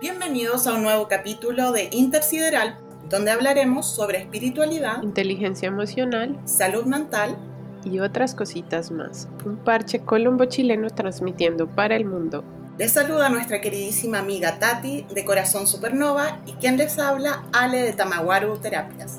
Bienvenidos 0.00 0.68
a 0.68 0.74
un 0.74 0.84
nuevo 0.84 1.08
capítulo 1.08 1.72
de 1.72 1.88
Intersideral, 1.90 2.78
donde 3.08 3.32
hablaremos 3.32 3.92
sobre 3.92 4.18
espiritualidad, 4.18 5.02
inteligencia 5.02 5.66
emocional, 5.66 6.38
salud 6.44 6.84
mental 6.84 7.36
y 7.84 7.98
otras 7.98 8.36
cositas 8.36 8.92
más. 8.92 9.26
Un 9.44 9.56
parche 9.56 9.98
colombo 9.98 10.44
chileno 10.44 10.88
transmitiendo 10.90 11.66
para 11.66 11.96
el 11.96 12.04
mundo. 12.04 12.44
Les 12.78 12.92
saluda 12.92 13.28
nuestra 13.28 13.60
queridísima 13.60 14.20
amiga 14.20 14.60
Tati 14.60 15.04
de 15.12 15.24
Corazón 15.24 15.66
Supernova 15.66 16.42
y 16.46 16.52
quien 16.52 16.76
les 16.76 16.96
habla, 17.00 17.42
Ale 17.52 17.82
de 17.82 17.92
Tamaguaru 17.92 18.56
Terapias. 18.58 19.18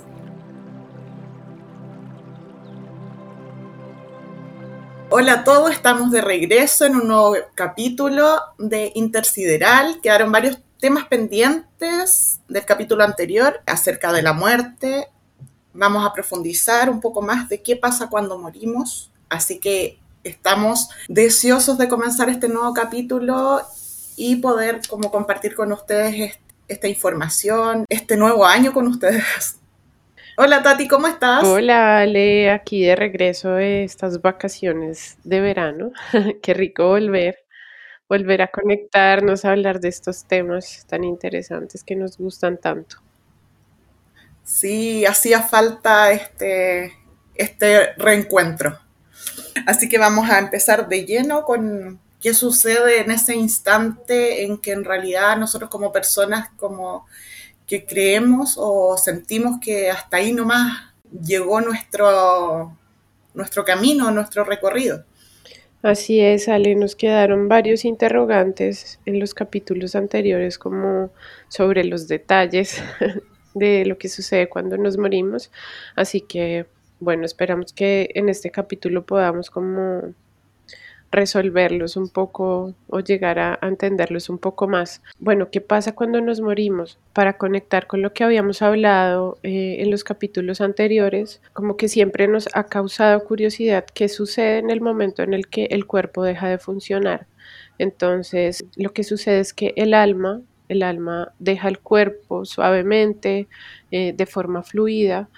Hola 5.11 5.33
a 5.33 5.43
todos, 5.43 5.71
estamos 5.71 6.11
de 6.11 6.21
regreso 6.21 6.85
en 6.85 6.95
un 6.95 7.07
nuevo 7.09 7.35
capítulo 7.53 8.39
de 8.59 8.93
Intersideral. 8.95 9.99
Quedaron 10.01 10.31
varios 10.31 10.59
temas 10.79 11.05
pendientes 11.07 12.39
del 12.47 12.65
capítulo 12.65 13.03
anterior 13.03 13.61
acerca 13.65 14.13
de 14.13 14.21
la 14.21 14.33
muerte. 14.33 15.07
Vamos 15.73 16.05
a 16.05 16.13
profundizar 16.13 16.89
un 16.89 17.01
poco 17.01 17.21
más 17.21 17.49
de 17.49 17.61
qué 17.61 17.75
pasa 17.75 18.09
cuando 18.09 18.37
morimos. 18.37 19.11
Así 19.29 19.59
que 19.59 19.99
estamos 20.23 20.89
deseosos 21.07 21.77
de 21.77 21.87
comenzar 21.87 22.29
este 22.29 22.47
nuevo 22.47 22.73
capítulo 22.73 23.61
y 24.15 24.37
poder 24.37 24.81
como 24.87 25.11
compartir 25.11 25.53
con 25.53 25.71
ustedes 25.71 26.39
esta 26.67 26.87
información, 26.87 27.85
este 27.89 28.15
nuevo 28.15 28.45
año 28.45 28.73
con 28.73 28.87
ustedes. 28.87 29.57
Hola 30.37 30.63
Tati, 30.63 30.87
¿cómo 30.87 31.07
estás? 31.07 31.43
Hola 31.43 31.99
Ale, 31.99 32.49
aquí 32.49 32.85
de 32.85 32.95
regreso 32.95 33.51
de 33.51 33.83
estas 33.83 34.21
vacaciones 34.21 35.17
de 35.25 35.41
verano. 35.41 35.91
Qué 36.41 36.53
rico 36.53 36.87
volver, 36.87 37.39
volver 38.09 38.41
a 38.41 38.47
conectarnos, 38.47 39.45
a 39.45 39.51
hablar 39.51 39.79
de 39.79 39.87
estos 39.87 40.25
temas 40.25 40.85
tan 40.87 41.03
interesantes 41.03 41.83
que 41.83 41.95
nos 41.95 42.17
gustan 42.17 42.57
tanto. 42.57 42.97
Sí, 44.43 45.05
hacía 45.05 45.43
falta 45.43 46.11
este, 46.11 46.91
este 47.35 47.93
reencuentro. 47.93 48.79
Así 49.67 49.87
que 49.87 49.99
vamos 49.99 50.27
a 50.29 50.39
empezar 50.39 50.89
de 50.89 51.05
lleno 51.05 51.43
con 51.43 51.99
qué 52.19 52.33
sucede 52.33 53.01
en 53.01 53.11
ese 53.11 53.35
instante 53.35 54.43
en 54.43 54.57
que 54.57 54.71
en 54.71 54.83
realidad 54.83 55.37
nosotros 55.37 55.69
como 55.69 55.91
personas, 55.91 56.49
como 56.57 57.05
que 57.67 57.85
creemos 57.85 58.55
o 58.57 58.97
sentimos 58.97 59.59
que 59.61 59.91
hasta 59.91 60.17
ahí 60.17 60.33
nomás 60.33 60.93
llegó 61.23 61.61
nuestro, 61.61 62.75
nuestro 63.35 63.63
camino, 63.63 64.09
nuestro 64.09 64.43
recorrido. 64.43 65.05
Así 65.81 66.19
es, 66.19 66.49
Ale, 66.49 66.75
nos 66.75 66.97
quedaron 66.97 67.47
varios 67.47 67.85
interrogantes 67.85 68.99
en 69.05 69.17
los 69.17 69.33
capítulos 69.33 69.95
anteriores 69.95 70.57
como 70.59 71.09
sobre 71.47 71.85
los 71.85 72.09
detalles 72.09 72.83
de 73.53 73.85
lo 73.85 73.97
que 73.97 74.09
sucede 74.09 74.49
cuando 74.49 74.77
nos 74.77 74.97
morimos. 74.97 75.51
Así 75.95 76.19
que, 76.19 76.65
bueno, 76.99 77.25
esperamos 77.25 77.71
que 77.71 78.09
en 78.13 78.27
este 78.27 78.51
capítulo 78.51 79.05
podamos 79.05 79.49
como 79.49 80.13
resolverlos 81.11 81.97
un 81.97 82.09
poco 82.09 82.73
o 82.87 82.99
llegar 82.99 83.39
a, 83.39 83.59
entenderlos 83.61 84.29
un 84.29 84.37
poco 84.37 84.67
más. 84.67 85.01
Bueno, 85.19 85.49
¿qué 85.51 85.61
pasa 85.61 85.95
cuando 85.95 86.21
nos 86.21 86.41
morimos? 86.41 86.99
Para 87.13 87.37
conectar 87.37 87.87
con 87.87 88.01
lo 88.01 88.13
que 88.13 88.23
habíamos 88.23 88.61
hablado 88.61 89.37
eh, 89.43 89.77
en 89.79 89.91
los 89.91 90.03
capítulos 90.03 90.61
anteriores, 90.61 91.41
como 91.53 91.77
que 91.77 91.87
siempre 91.87 92.27
nos 92.27 92.47
ha 92.53 92.65
causado 92.65 93.23
curiosidad 93.23 93.85
qué 93.93 94.07
sucede 94.07 94.59
en 94.59 94.69
el 94.69 94.81
momento 94.81 95.23
en 95.23 95.33
el 95.33 95.47
que 95.47 95.65
el 95.65 95.85
cuerpo 95.85 96.23
deja 96.23 96.47
de 96.47 96.57
funcionar. 96.57 97.27
Entonces, 97.77 98.65
lo 98.75 98.91
que 98.93 99.03
sucede 99.03 99.39
es 99.39 99.53
que 99.53 99.73
el 99.77 99.93
alma, 99.93 100.41
el 100.67 100.83
alma 100.83 101.31
deja 101.39 101.69
el 101.69 101.79
cuerpo 101.79 102.45
suavemente, 102.45 103.47
eh, 103.91 104.13
de 104.15 104.25
forma 104.25 104.63
fluida, 104.63 105.29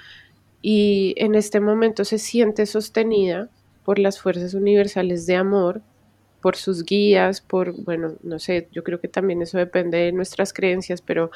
y 0.61 1.13
en 1.17 1.35
este 1.35 1.59
momento 1.59 2.03
se 2.03 2.17
siente 2.17 2.65
sostenida 2.65 3.49
por 3.91 3.99
las 3.99 4.21
fuerzas 4.21 4.53
universales 4.53 5.25
de 5.25 5.35
amor, 5.35 5.81
por 6.41 6.55
sus 6.55 6.85
guías, 6.85 7.41
por, 7.41 7.73
bueno, 7.83 8.13
no 8.23 8.39
sé, 8.39 8.69
yo 8.71 8.85
creo 8.85 9.01
que 9.01 9.09
también 9.09 9.41
eso 9.41 9.57
depende 9.57 9.97
de 9.97 10.13
nuestras 10.13 10.53
creencias, 10.53 11.01
pero 11.01 11.29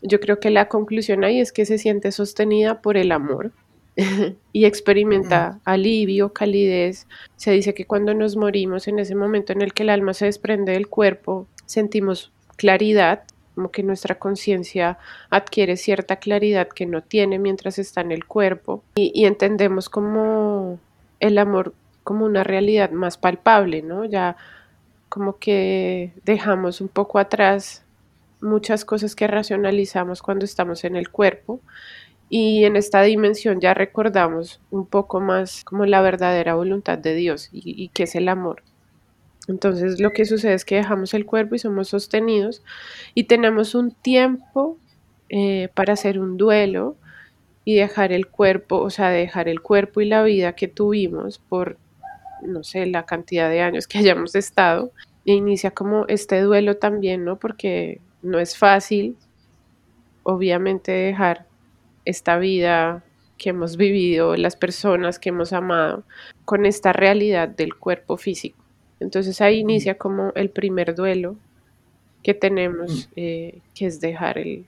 yo 0.00 0.18
creo 0.18 0.40
que 0.40 0.48
la 0.48 0.68
conclusión 0.68 1.24
ahí 1.24 1.40
es 1.40 1.52
que 1.52 1.66
se 1.66 1.76
siente 1.76 2.10
sostenida 2.10 2.80
por 2.80 2.96
el 2.96 3.12
amor 3.12 3.52
y 4.54 4.64
experimenta 4.64 5.60
alivio, 5.66 6.32
calidez. 6.32 7.06
Se 7.36 7.50
dice 7.50 7.74
que 7.74 7.84
cuando 7.84 8.14
nos 8.14 8.34
morimos, 8.34 8.88
en 8.88 8.98
ese 8.98 9.14
momento 9.14 9.52
en 9.52 9.60
el 9.60 9.74
que 9.74 9.82
el 9.82 9.90
alma 9.90 10.14
se 10.14 10.24
desprende 10.24 10.72
del 10.72 10.88
cuerpo, 10.88 11.46
sentimos 11.66 12.32
claridad, 12.56 13.24
como 13.54 13.70
que 13.70 13.82
nuestra 13.82 14.18
conciencia 14.18 14.96
adquiere 15.28 15.76
cierta 15.76 16.16
claridad 16.16 16.66
que 16.66 16.86
no 16.86 17.02
tiene 17.02 17.38
mientras 17.38 17.78
está 17.78 18.00
en 18.00 18.12
el 18.12 18.24
cuerpo 18.24 18.82
y, 18.94 19.12
y 19.14 19.26
entendemos 19.26 19.90
como 19.90 20.80
el 21.26 21.38
amor 21.38 21.74
como 22.02 22.26
una 22.26 22.44
realidad 22.44 22.90
más 22.90 23.16
palpable, 23.16 23.82
¿no? 23.82 24.04
Ya 24.04 24.36
como 25.08 25.38
que 25.38 26.12
dejamos 26.24 26.80
un 26.80 26.88
poco 26.88 27.18
atrás 27.18 27.84
muchas 28.40 28.84
cosas 28.84 29.16
que 29.16 29.26
racionalizamos 29.26 30.20
cuando 30.22 30.44
estamos 30.44 30.84
en 30.84 30.96
el 30.96 31.08
cuerpo 31.08 31.60
y 32.28 32.64
en 32.64 32.76
esta 32.76 33.00
dimensión 33.02 33.60
ya 33.60 33.72
recordamos 33.72 34.60
un 34.70 34.86
poco 34.86 35.20
más 35.20 35.64
como 35.64 35.86
la 35.86 36.02
verdadera 36.02 36.54
voluntad 36.54 36.98
de 36.98 37.14
Dios 37.14 37.48
y, 37.52 37.88
que 37.88 38.02
es 38.02 38.14
el 38.16 38.28
amor. 38.28 38.62
Entonces 39.48 40.00
lo 40.00 40.10
que 40.10 40.26
sucede 40.26 40.54
es 40.54 40.64
que 40.64 40.76
dejamos 40.76 41.14
el 41.14 41.24
cuerpo 41.24 41.54
y 41.54 41.58
somos 41.58 41.88
sostenidos 41.88 42.62
y 43.14 43.24
tenemos 43.24 43.74
un 43.74 43.92
tiempo 43.92 44.78
eh, 45.30 45.68
para 45.74 45.94
hacer 45.94 46.18
un 46.18 46.36
duelo 46.36 46.96
y 47.64 47.76
dejar 47.76 48.12
el 48.12 48.26
cuerpo, 48.26 48.78
o 48.78 48.90
sea, 48.90 49.08
dejar 49.10 49.48
el 49.48 49.60
cuerpo 49.60 50.00
y 50.00 50.06
la 50.06 50.22
vida 50.22 50.54
que 50.54 50.68
tuvimos 50.68 51.38
por, 51.38 51.78
no 52.42 52.62
sé, 52.62 52.86
la 52.86 53.06
cantidad 53.06 53.48
de 53.48 53.60
años 53.60 53.86
que 53.86 53.98
hayamos 54.00 54.34
estado. 54.34 54.92
E 55.26 55.32
inicia 55.32 55.70
como 55.70 56.04
este 56.08 56.40
duelo 56.42 56.76
también, 56.76 57.24
¿no? 57.24 57.38
Porque 57.38 58.00
no 58.22 58.38
es 58.38 58.58
fácil, 58.58 59.16
obviamente, 60.22 60.92
dejar 60.92 61.46
esta 62.04 62.36
vida 62.38 63.02
que 63.38 63.50
hemos 63.50 63.76
vivido, 63.76 64.36
las 64.36 64.56
personas 64.56 65.18
que 65.18 65.30
hemos 65.30 65.52
amado, 65.52 66.04
con 66.44 66.66
esta 66.66 66.92
realidad 66.92 67.48
del 67.48 67.74
cuerpo 67.74 68.16
físico. 68.16 68.62
Entonces 69.00 69.40
ahí 69.40 69.58
inicia 69.58 69.96
como 69.96 70.32
el 70.34 70.50
primer 70.50 70.94
duelo 70.94 71.36
que 72.22 72.34
tenemos, 72.34 73.10
eh, 73.16 73.60
que 73.74 73.86
es 73.86 74.00
dejar, 74.00 74.38
el, 74.38 74.66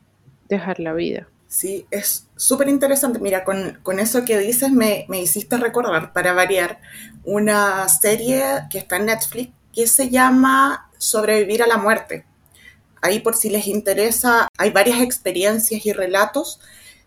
dejar 0.49 0.81
la 0.81 0.93
vida. 0.93 1.29
Sí, 1.49 1.87
es 1.91 2.27
súper 2.37 2.69
interesante. 2.69 3.19
Mira, 3.19 3.45
con, 3.45 3.99
eso 3.99 4.25
que 4.25 4.39
dices 4.39 4.71
me, 4.71 5.07
hiciste 5.21 5.57
recordar, 5.57 6.13
para 6.13 6.33
variar, 6.33 6.81
una 7.25 7.89
serie 7.89 8.45
que 8.71 8.79
está 8.79 8.97
en 8.97 9.07
Netflix 9.07 9.53
que 9.73 9.87
se 9.87 10.09
llama 10.09 10.91
Sobrevivir 10.99 11.63
a 11.63 11.67
la 11.67 11.77
muerte. 11.77 12.25
Ahí 13.03 13.21
por 13.21 13.37
si 13.37 13.51
les 13.51 13.67
interesa, 13.67 14.49
hay 14.57 14.71
varias 14.71 15.01
experiencias 15.01 15.85
y 15.85 15.93
relatos 15.93 16.61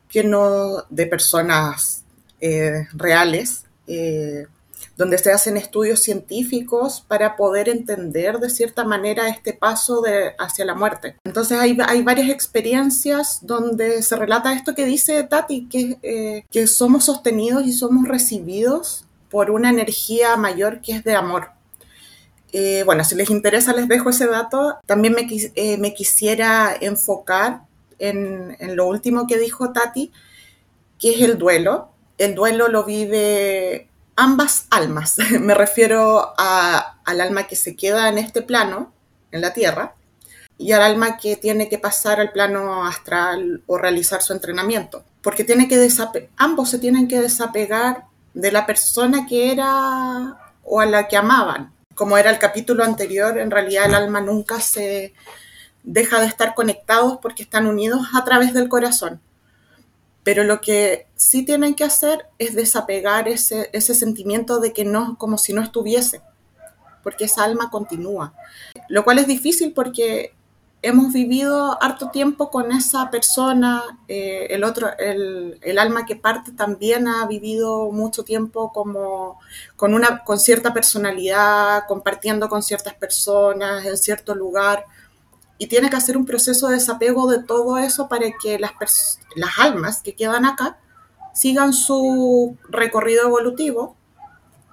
que 0.08 0.24
no 0.24 0.84
de 0.90 1.08
personas 1.08 2.04
eh, 2.40 2.88
reales 2.94 3.66
eh, 3.88 4.46
donde 4.98 5.18
se 5.18 5.32
hacen 5.32 5.58
estudios 5.58 6.02
científicos 6.02 7.04
para 7.08 7.36
poder 7.36 7.70
entender 7.70 8.40
de 8.40 8.50
cierta 8.50 8.84
manera 8.84 9.30
este 9.30 9.54
paso 9.54 10.02
de, 10.02 10.34
hacia 10.38 10.66
la 10.66 10.76
muerte. 10.76 11.16
Entonces 11.24 11.58
hay, 11.58 11.78
hay, 11.88 12.02
varias 12.04 12.30
experiencias 12.30 13.40
donde 13.42 14.02
se 14.02 14.16
relata 14.16 14.54
esto 14.54 14.76
que 14.76 14.86
dice 14.86 15.24
Tati, 15.24 15.68
que, 15.68 15.98
eh, 16.04 16.46
que 16.52 16.68
somos 16.68 17.06
sostenidos 17.06 17.66
y 17.66 17.74
somos 17.74 18.08
recibidos 18.08 19.06
por 19.30 19.52
una 19.52 19.70
energía 19.70 20.36
mayor 20.36 20.82
que 20.82 20.94
es 20.94 21.04
de 21.04 21.16
amor. 21.16 21.52
Eh, 22.52 22.84
bueno, 22.86 23.04
si 23.04 23.16
les 23.16 23.30
interesa 23.30 23.74
les 23.74 23.88
dejo 23.88 24.10
ese 24.10 24.28
dato. 24.28 24.78
También 24.86 25.14
me, 25.14 25.28
eh, 25.56 25.78
me 25.78 25.94
quisiera 25.94 26.76
enfocar 26.80 27.62
en, 28.00 28.56
en 28.60 28.76
lo 28.76 28.88
último 28.88 29.28
que 29.28 29.38
dijo 29.38 29.72
Tati, 29.72 30.12
que 30.98 31.12
es 31.12 31.22
el 31.22 31.38
duelo. 31.38 31.90
El 32.18 32.36
duelo 32.36 32.68
lo 32.68 32.84
vive 32.84 33.89
ambas 34.20 34.66
almas. 34.70 35.16
Me 35.40 35.54
refiero 35.54 36.34
al 36.38 37.22
alma 37.22 37.48
que 37.48 37.56
se 37.56 37.76
queda 37.76 38.10
en 38.10 38.18
este 38.18 38.42
plano, 38.42 38.92
en 39.32 39.42
la 39.42 39.54
Tierra, 39.54 39.96
y 40.58 40.74
al 40.74 40.82
alma 40.82 41.18
que 41.18 41.38
tiene 41.38 41.70
que 41.70 41.80
pasar 41.80 42.20
al 42.20 42.32
plano 42.32 42.86
astral 42.86 43.64
o 43.66 43.78
realizar 43.78 44.22
su 44.22 44.34
entrenamiento. 44.34 45.04
Porque 45.22 45.44
tiene 45.44 45.68
que 45.68 45.90
ambos 46.38 46.70
se 46.70 46.80
tienen 46.80 47.08
que 47.08 47.22
desapegar 47.22 48.06
de 48.34 48.52
la 48.52 48.66
persona 48.66 49.26
que 49.26 49.52
era 49.52 50.38
o 50.64 50.82
a 50.82 50.86
la 50.86 51.08
que 51.08 51.18
amaban. 51.18 51.74
Como 51.96 52.18
era 52.18 52.30
el 52.30 52.40
capítulo 52.40 52.84
anterior, 52.84 53.38
en 53.38 53.52
realidad 53.52 53.86
el 53.86 53.96
alma 53.96 54.22
nunca 54.22 54.60
se 54.60 55.14
deja 55.84 56.20
de 56.20 56.28
estar 56.28 56.56
conectados 56.56 57.20
porque 57.22 57.44
están 57.44 57.68
unidos 57.68 58.08
a 58.14 58.24
través 58.26 58.54
del 58.54 58.70
corazón. 58.70 59.22
Pero 60.24 60.44
lo 60.44 60.62
que 60.62 61.08
sí 61.16 61.46
tienen 61.46 61.76
que 61.76 61.84
hacer 61.84 62.26
es 62.38 62.56
desapegar 62.56 63.28
ese, 63.28 63.70
ese 63.74 63.96
sentimiento 63.96 64.60
de 64.60 64.74
que 64.74 64.86
no, 64.86 65.18
como 65.18 65.38
si 65.38 65.54
no 65.54 65.62
estuviese, 65.62 66.22
porque 67.04 67.26
esa 67.26 67.44
alma 67.44 67.70
continúa. 67.70 68.34
Lo 68.90 69.04
cual 69.04 69.20
es 69.20 69.28
difícil 69.28 69.74
porque 69.74 70.34
hemos 70.82 71.12
vivido 71.12 71.82
harto 71.82 72.10
tiempo 72.10 72.50
con 72.50 72.72
esa 72.72 73.10
persona, 73.10 73.84
eh, 74.08 74.48
el 74.50 74.64
otro, 74.64 74.90
el, 74.98 75.60
el, 75.62 75.78
alma 75.78 76.06
que 76.06 76.16
parte 76.16 76.52
también 76.54 77.08
ha 77.08 77.26
vivido 77.28 77.92
mucho 77.92 78.24
tiempo 78.24 78.72
como 78.72 79.40
con 79.76 79.94
una, 79.94 80.24
con 80.24 80.40
cierta 80.40 80.74
personalidad, 80.74 81.84
compartiendo 81.88 82.48
con 82.48 82.64
ciertas 82.64 82.94
personas 82.94 83.86
en 83.86 83.98
cierto 83.98 84.36
lugar, 84.36 84.86
y 85.60 85.68
tiene 85.68 85.90
que 85.90 85.98
hacer 85.98 86.18
un 86.18 86.26
proceso 86.26 86.68
de 86.68 86.76
desapego 86.76 87.30
de 87.30 87.44
todo 87.44 87.78
eso 87.78 88.08
para 88.08 88.26
que 88.42 88.58
las, 88.58 88.72
las 89.36 89.60
almas 89.60 90.02
que 90.02 90.16
quedan 90.16 90.46
acá 90.46 90.80
sigan 91.34 91.74
su 91.74 92.58
recorrido 92.70 93.24
evolutivo 93.24 93.96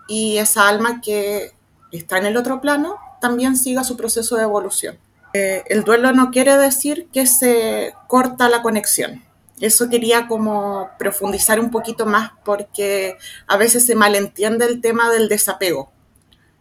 y 0.09 0.39
esa 0.39 0.69
alma 0.69 1.01
que 1.01 1.53
está 1.91 2.19
en 2.19 2.27
el 2.27 2.37
otro 2.37 2.61
plano 2.61 2.97
también 3.21 3.57
siga 3.57 3.83
su 3.83 3.97
proceso 3.97 4.37
de 4.37 4.45
evolución. 4.45 4.97
Eh, 5.35 5.65
el 5.67 5.83
duelo 5.83 6.13
no 6.13 6.31
quiere 6.31 6.57
decir 6.57 7.09
que 7.13 7.27
se 7.27 7.93
corta 8.07 8.49
la 8.49 8.63
conexión. 8.63 9.25
Eso 9.61 9.89
quería 9.89 10.29
como 10.29 10.89
profundizar 10.99 11.59
un 11.59 11.71
poquito 11.71 12.07
más 12.07 12.31
porque 12.45 13.17
a 13.49 13.57
veces 13.57 13.85
se 13.85 13.97
malentiende 13.97 14.67
el 14.67 14.81
tema 14.81 15.11
del 15.11 15.29
desapego. 15.29 15.91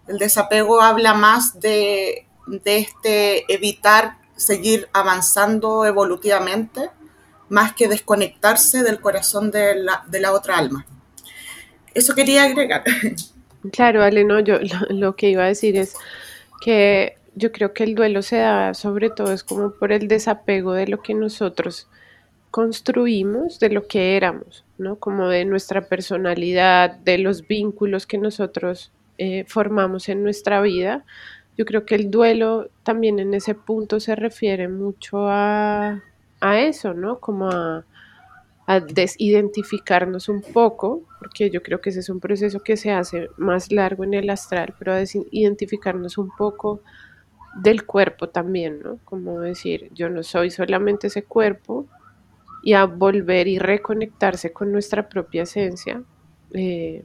El 0.08 0.18
desapego 0.18 0.82
habla 0.82 1.14
más 1.14 1.60
de, 1.60 2.25
de 2.48 2.78
este 2.78 3.52
evitar 3.54 4.18
seguir 4.36 4.88
avanzando 4.94 5.86
evolutivamente 5.86 6.90
más 7.50 7.74
que 7.74 7.88
desconectarse 7.88 8.84
del 8.84 9.00
corazón 9.00 9.52
de 9.52 9.76
la, 9.76 10.04
de 10.08 10.20
la 10.20 10.34
otra 10.34 10.58
alma. 10.58 10.86
Eso 11.94 12.14
quería 12.14 12.44
agregar. 12.44 12.84
Claro, 13.72 14.04
Ale, 14.04 14.24
no, 14.24 14.40
yo 14.40 14.60
lo, 14.90 15.16
que 15.16 15.30
iba 15.30 15.44
a 15.44 15.48
decir 15.48 15.76
es 15.78 15.96
que 16.62 17.18
yo 17.36 17.52
creo 17.52 17.74
que 17.74 17.84
el 17.84 17.96
duelo 17.96 18.22
se 18.22 18.38
da 18.38 18.74
sobre 18.74 19.10
todo 19.10 19.34
es 19.34 19.44
como 19.44 19.72
por 19.72 19.92
el 19.92 20.08
desapego 20.08 20.74
de 20.74 20.88
lo 20.88 21.02
que 21.02 21.14
nosotros 21.14 21.88
construimos, 22.52 23.60
de 23.60 23.70
lo 23.70 23.88
que 23.88 24.16
éramos, 24.16 24.64
¿no? 24.78 24.98
Como 24.98 25.28
de 25.28 25.46
nuestra 25.46 25.88
personalidad, 25.88 26.92
de 26.92 27.18
los 27.18 27.48
vínculos 27.48 28.06
que 28.06 28.18
nosotros 28.18 28.92
eh, 29.18 29.46
formamos 29.48 30.08
en 30.10 30.24
nuestra 30.24 30.62
vida. 30.62 31.06
Yo 31.58 31.66
creo 31.66 31.86
que 31.86 31.96
el 31.96 32.12
duelo 32.12 32.70
también 32.84 33.20
en 33.20 33.34
ese 33.34 33.56
punto 33.56 34.00
se 34.00 34.16
refiere 34.16 34.68
mucho 34.68 35.28
a, 35.30 36.04
a 36.42 36.60
eso, 36.60 36.94
¿no? 36.94 37.20
Como 37.20 37.50
a, 37.50 37.86
a 38.68 38.80
desidentificarnos 38.80 40.30
un 40.30 40.42
poco, 40.42 41.04
porque 41.20 41.50
yo 41.50 41.64
creo 41.64 41.82
que 41.82 41.92
ese 41.92 42.00
es 42.02 42.10
un 42.10 42.20
proceso 42.20 42.62
que 42.62 42.78
se 42.78 42.92
hace 42.92 43.30
más 43.38 43.72
largo 43.72 44.04
en 44.04 44.16
el 44.16 44.30
astral, 44.30 44.74
pero 44.80 44.94
a 44.94 44.98
desidentificarnos 44.98 46.18
un 46.18 46.30
poco 46.36 46.82
del 47.56 47.86
cuerpo 47.86 48.30
también, 48.30 48.82
¿no? 48.84 49.00
Como 49.06 49.40
decir, 49.40 49.90
yo 49.94 50.10
no 50.10 50.24
soy 50.24 50.52
solamente 50.52 51.08
ese 51.08 51.24
cuerpo 51.24 51.88
y 52.64 52.74
a 52.74 52.86
volver 52.86 53.48
y 53.48 53.60
reconectarse 53.60 54.54
con 54.54 54.72
nuestra 54.72 55.10
propia 55.10 55.44
esencia, 55.44 56.04
eh, 56.54 57.04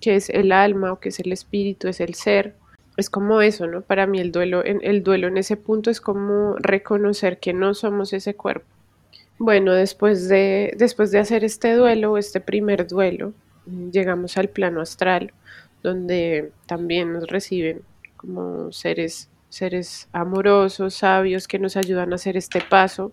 que 0.00 0.16
es 0.16 0.30
el 0.30 0.52
alma 0.52 0.92
o 0.92 1.00
que 1.00 1.10
es 1.10 1.20
el 1.20 1.32
espíritu, 1.32 1.88
es 1.88 2.00
el 2.00 2.14
ser. 2.14 2.56
Es 2.96 3.10
como 3.10 3.42
eso, 3.42 3.66
¿no? 3.66 3.82
Para 3.82 4.06
mí 4.06 4.20
el 4.20 4.32
duelo, 4.32 4.62
el 4.64 5.02
duelo 5.02 5.28
en 5.28 5.36
ese 5.36 5.56
punto 5.56 5.90
es 5.90 6.00
como 6.00 6.56
reconocer 6.56 7.38
que 7.38 7.52
no 7.52 7.74
somos 7.74 8.12
ese 8.12 8.34
cuerpo. 8.34 8.66
Bueno, 9.38 9.74
después 9.74 10.28
de, 10.28 10.74
después 10.78 11.10
de 11.10 11.18
hacer 11.18 11.44
este 11.44 11.74
duelo, 11.74 12.16
este 12.16 12.40
primer 12.40 12.86
duelo, 12.86 13.34
llegamos 13.92 14.38
al 14.38 14.48
plano 14.48 14.80
astral, 14.80 15.32
donde 15.82 16.52
también 16.66 17.12
nos 17.12 17.26
reciben 17.26 17.82
como 18.16 18.72
seres 18.72 19.28
seres 19.48 20.08
amorosos, 20.12 20.94
sabios, 20.94 21.48
que 21.48 21.58
nos 21.58 21.76
ayudan 21.76 22.12
a 22.12 22.16
hacer 22.16 22.36
este 22.36 22.60
paso, 22.60 23.12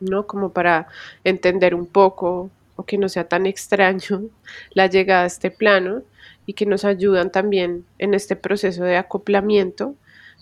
¿no? 0.00 0.26
Como 0.26 0.52
para 0.52 0.88
entender 1.24 1.74
un 1.74 1.86
poco 1.86 2.50
o 2.76 2.84
que 2.84 2.98
no 2.98 3.08
sea 3.08 3.28
tan 3.28 3.46
extraño 3.46 4.22
la 4.74 4.86
llegada 4.86 5.24
a 5.24 5.26
este 5.26 5.50
plano 5.50 6.02
y 6.46 6.54
que 6.54 6.66
nos 6.66 6.84
ayudan 6.84 7.30
también 7.30 7.84
en 7.98 8.14
este 8.14 8.36
proceso 8.36 8.84
de 8.84 8.96
acoplamiento, 8.96 9.94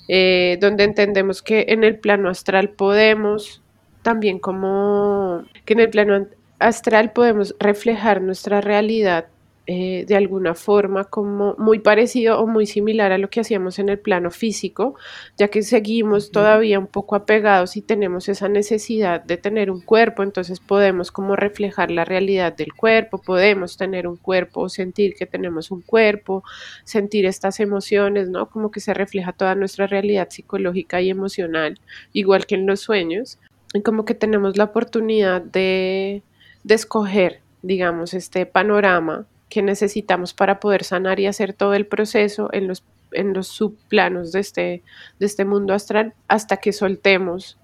eh, 0.08 0.58
donde 0.60 0.84
entendemos 0.84 1.42
que 1.42 1.66
en 1.68 1.84
el 1.84 1.98
plano 1.98 2.30
astral 2.30 2.70
podemos 2.70 3.62
también 4.02 4.38
como 4.38 5.44
que 5.64 5.74
en 5.74 5.80
el 5.80 5.90
plano 5.90 6.26
astral 6.58 7.12
podemos 7.12 7.54
reflejar 7.58 8.22
nuestra 8.22 8.60
realidad 8.60 9.26
eh, 9.72 10.04
de 10.04 10.16
alguna 10.16 10.56
forma 10.56 11.04
como 11.04 11.54
muy 11.56 11.78
parecido 11.78 12.40
o 12.40 12.46
muy 12.48 12.66
similar 12.66 13.12
a 13.12 13.18
lo 13.18 13.30
que 13.30 13.38
hacíamos 13.38 13.78
en 13.78 13.88
el 13.88 14.00
plano 14.00 14.32
físico, 14.32 14.96
ya 15.38 15.46
que 15.46 15.62
seguimos 15.62 16.32
todavía 16.32 16.80
un 16.80 16.88
poco 16.88 17.14
apegados 17.14 17.76
y 17.76 17.80
tenemos 17.80 18.28
esa 18.28 18.48
necesidad 18.48 19.22
de 19.22 19.36
tener 19.36 19.70
un 19.70 19.80
cuerpo, 19.80 20.24
entonces 20.24 20.58
podemos 20.58 21.12
como 21.12 21.36
reflejar 21.36 21.92
la 21.92 22.04
realidad 22.04 22.52
del 22.52 22.74
cuerpo, 22.74 23.18
podemos 23.18 23.76
tener 23.76 24.08
un 24.08 24.16
cuerpo 24.16 24.62
o 24.62 24.68
sentir 24.68 25.14
que 25.14 25.26
tenemos 25.26 25.70
un 25.70 25.82
cuerpo, 25.82 26.42
sentir 26.82 27.24
estas 27.24 27.60
emociones, 27.60 28.28
¿no? 28.28 28.50
Como 28.50 28.72
que 28.72 28.80
se 28.80 28.92
refleja 28.92 29.32
toda 29.32 29.54
nuestra 29.54 29.86
realidad 29.86 30.30
psicológica 30.30 31.00
y 31.00 31.10
emocional, 31.10 31.78
igual 32.12 32.44
que 32.46 32.56
en 32.56 32.66
los 32.66 32.80
sueños, 32.80 33.38
y 33.72 33.82
como 33.82 34.04
que 34.04 34.14
tenemos 34.16 34.56
la 34.56 34.64
oportunidad 34.64 35.40
de, 35.40 36.24
de 36.64 36.74
escoger 36.74 37.38
digamos, 37.62 38.14
este 38.14 38.46
panorama 38.46 39.26
que 39.50 39.62
necesitamos 39.62 40.32
para 40.32 40.60
poder 40.60 40.84
sanar 40.84 41.20
y 41.20 41.26
hacer 41.26 41.52
todo 41.52 41.74
el 41.74 41.86
proceso 41.86 42.48
en 42.52 42.68
los, 42.68 42.84
en 43.12 43.34
los 43.34 43.48
subplanos 43.48 44.32
de 44.32 44.40
este, 44.40 44.82
de 45.18 45.26
este 45.26 45.44
mundo 45.44 45.74
astral 45.74 46.14
hasta 46.28 46.56
que 46.58 46.72
soltemos 46.72 47.58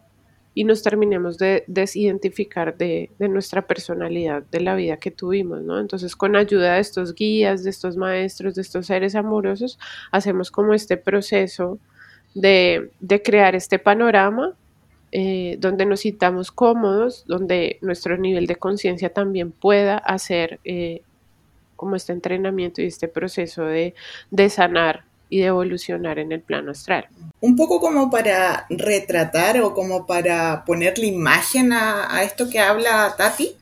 y 0.52 0.64
nos 0.64 0.82
terminemos 0.82 1.38
de 1.38 1.64
desidentificar 1.66 2.76
de, 2.76 3.10
de, 3.18 3.28
nuestra 3.28 3.66
personalidad, 3.66 4.42
de 4.50 4.60
la 4.60 4.74
vida 4.74 4.96
que 4.96 5.10
tuvimos, 5.10 5.62
¿no? 5.62 5.78
Entonces, 5.78 6.16
con 6.16 6.34
ayuda 6.34 6.74
de 6.74 6.80
estos 6.80 7.14
guías, 7.14 7.62
de 7.62 7.70
estos 7.70 7.96
maestros, 7.98 8.54
de 8.54 8.62
estos 8.62 8.86
seres 8.86 9.14
amorosos, 9.14 9.78
hacemos 10.12 10.50
como 10.50 10.72
este 10.72 10.96
proceso 10.96 11.78
de, 12.34 12.90
de 13.00 13.22
crear 13.22 13.54
este 13.54 13.78
panorama 13.78 14.54
eh, 15.12 15.56
donde 15.60 15.86
nos 15.86 16.00
sintamos 16.00 16.50
cómodos, 16.50 17.24
donde 17.26 17.78
nuestro 17.80 18.18
nivel 18.18 18.46
de 18.46 18.56
conciencia 18.56 19.12
también 19.12 19.52
pueda 19.52 19.98
hacer 19.98 20.58
eh, 20.64 21.02
como 21.76 21.96
este 21.96 22.12
entrenamiento 22.12 22.82
y 22.82 22.86
este 22.86 23.08
proceso 23.08 23.64
de, 23.64 23.94
sanar 24.50 25.04
y 25.28 25.40
de 25.40 25.46
evolucionar 25.46 26.18
en 26.18 26.32
el 26.32 26.40
plano 26.40 26.70
astral. 26.70 27.08
Un 27.40 27.56
poco 27.56 27.80
como 27.80 28.10
para 28.10 28.66
retratar 28.68 29.60
o 29.60 29.74
como 29.74 30.06
para 30.06 30.64
ponerle 30.64 31.06
imagen 31.06 31.72
a, 31.72 32.14
a 32.14 32.22
esto 32.22 32.48
que 32.48 32.58
habla 32.58 33.14
Tati, 33.16 33.56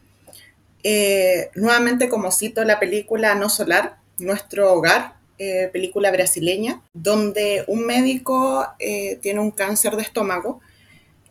eh, 0.87 1.51
nuevamente 1.55 2.11
como 2.11 2.31
cito 2.31 2.63
la 2.63 2.79
película 2.79 3.35
No 3.35 3.49
Solar, 3.49 3.97
Nuestro 4.19 4.73
Hogar, 4.73 5.15
eh, 5.39 5.71
película 5.73 6.13
brasileña, 6.13 6.83
donde 6.93 7.65
un 7.67 7.87
médico 7.87 8.67
eh, 8.79 9.19
tiene 9.23 9.41
un 9.41 9.51
cáncer 9.51 9.97
de 9.97 10.03
estómago 10.03 10.61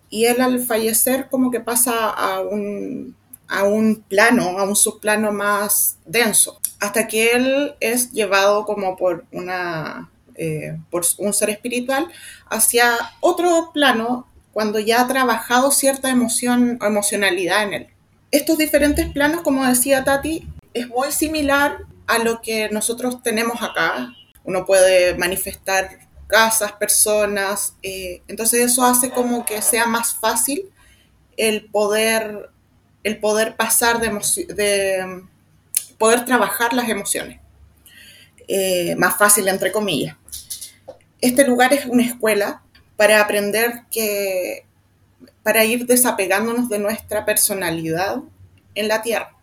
y 0.09 0.25
él 0.25 0.41
al 0.41 0.59
fallecer 0.59 1.29
como 1.29 1.51
que 1.51 1.59
pasa 1.59 2.09
a 2.09 2.41
un, 2.41 3.15
a 3.47 3.63
un 3.63 4.03
plano, 4.07 4.57
a 4.57 4.63
un 4.63 4.75
subplano 4.75 5.31
más 5.31 5.97
denso 6.05 6.59
hasta 6.83 7.07
que 7.07 7.31
él 7.31 7.75
es 7.79 8.11
llevado 8.11 8.65
como 8.65 8.97
por 8.97 9.23
una 9.31 10.11
eh, 10.35 10.77
por 10.89 11.03
un 11.17 11.31
ser 11.31 11.49
espiritual 11.49 12.11
hacia 12.49 12.97
otro 13.21 13.71
plano 13.73 14.27
cuando 14.51 14.79
ya 14.79 14.99
ha 14.99 15.07
trabajado 15.07 15.71
cierta 15.71 16.09
emoción 16.09 16.77
o 16.81 16.85
emocionalidad 16.85 17.63
en 17.63 17.73
él. 17.73 17.87
Estos 18.31 18.57
diferentes 18.57 19.09
planos, 19.13 19.43
como 19.43 19.65
decía 19.65 20.03
Tati, 20.03 20.45
es 20.73 20.89
muy 20.89 21.13
similar 21.13 21.77
a 22.05 22.17
lo 22.17 22.41
que 22.41 22.67
nosotros 22.69 23.23
tenemos 23.23 23.61
acá. 23.61 24.09
Uno 24.43 24.65
puede 24.65 25.15
manifestar 25.15 25.99
casas, 26.27 26.73
personas, 26.73 27.75
eh, 27.81 28.23
entonces 28.27 28.59
eso 28.59 28.83
hace 28.83 29.09
como 29.09 29.45
que 29.45 29.61
sea 29.61 29.85
más 29.85 30.15
fácil 30.15 30.69
el 31.37 31.63
poder, 31.65 32.49
el 33.03 33.19
poder 33.19 33.55
pasar 33.55 34.01
de, 34.01 34.09
de 34.53 35.23
poder 35.97 36.25
trabajar 36.25 36.73
las 36.73 36.89
emociones. 36.89 37.39
Eh, 38.47 38.95
más 38.97 39.17
fácil, 39.17 39.47
entre 39.47 39.71
comillas. 39.71 40.17
Este 41.21 41.47
lugar 41.47 41.73
es 41.73 41.85
una 41.85 42.03
escuela 42.03 42.61
para 42.97 43.21
aprender 43.21 43.83
que, 43.89 44.65
para 45.41 45.63
ir 45.63 45.85
desapegándonos 45.85 46.69
de 46.69 46.79
nuestra 46.79 47.25
personalidad 47.25 48.17
en 48.75 48.87
la 48.87 49.01
tierra, 49.01 49.35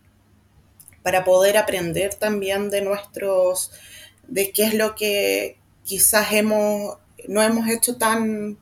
para 1.02 1.24
poder 1.24 1.56
aprender 1.56 2.14
también 2.14 2.70
de 2.70 2.82
nuestros, 2.82 3.72
de 4.28 4.52
qué 4.52 4.64
es 4.64 4.74
lo 4.74 4.94
que 4.94 5.58
quizás 5.84 6.32
hemos, 6.32 6.98
no 7.26 7.42
hemos 7.42 7.68
hecho 7.68 7.96
tan 7.96 8.58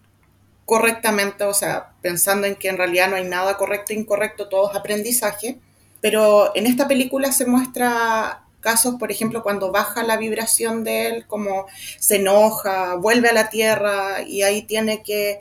correctamente, 0.64 1.44
o 1.44 1.54
sea, 1.54 1.92
pensando 2.02 2.46
en 2.46 2.54
que 2.54 2.68
en 2.68 2.76
realidad 2.76 3.08
no 3.08 3.16
hay 3.16 3.24
nada 3.24 3.56
correcto 3.56 3.92
e 3.92 3.96
incorrecto, 3.96 4.48
todo 4.48 4.70
es 4.70 4.76
aprendizaje, 4.76 5.58
pero 6.00 6.54
en 6.54 6.66
esta 6.66 6.88
película 6.88 7.32
se 7.32 7.46
muestra 7.46 8.44
casos, 8.60 8.96
por 8.96 9.10
ejemplo, 9.10 9.42
cuando 9.42 9.72
baja 9.72 10.02
la 10.02 10.16
vibración 10.16 10.84
de 10.84 11.06
él, 11.06 11.26
como 11.26 11.66
se 11.98 12.16
enoja, 12.16 12.96
vuelve 12.96 13.28
a 13.28 13.32
la 13.32 13.50
tierra 13.50 14.22
y 14.22 14.42
ahí 14.42 14.62
tiene 14.62 15.02
que, 15.02 15.40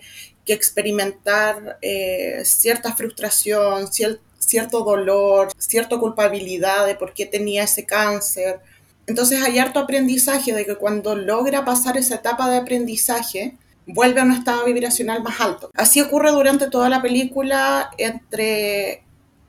experimentar 0.49 1.77
eh, 1.81 2.41
cierta 2.45 2.95
frustración, 2.95 3.89
cierto 3.91 4.85
dolor, 4.85 5.49
cierta 5.57 5.97
culpabilidad 5.97 6.85
de 6.85 6.95
por 6.95 7.13
qué 7.13 7.25
tenía 7.25 7.63
ese 7.63 7.85
cáncer. 7.85 8.61
Entonces 9.07 9.41
hay 9.43 9.59
harto 9.59 9.79
aprendizaje 9.79 10.53
de 10.53 10.65
que 10.65 10.75
cuando 10.75 11.17
logra 11.17 11.65
pasar 11.65 11.97
esa 11.97 12.15
etapa 12.15 12.49
de 12.49 12.55
aprendizaje, 12.55 13.57
vuelve 13.87 14.21
a 14.21 14.23
un 14.23 14.31
estado 14.31 14.63
vibracional 14.63 15.21
más 15.21 15.41
alto. 15.41 15.69
Así 15.73 15.99
ocurre 15.99 16.31
durante 16.31 16.69
toda 16.69 16.87
la 16.87 17.01
película 17.01 17.91
entre 17.97 19.03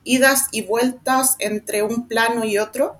idas 0.09 0.49
y 0.53 0.63
vueltas 0.63 1.37
entre 1.39 1.83
un 1.83 2.09
plano 2.09 2.45
y 2.45 2.57
otro, 2.57 2.97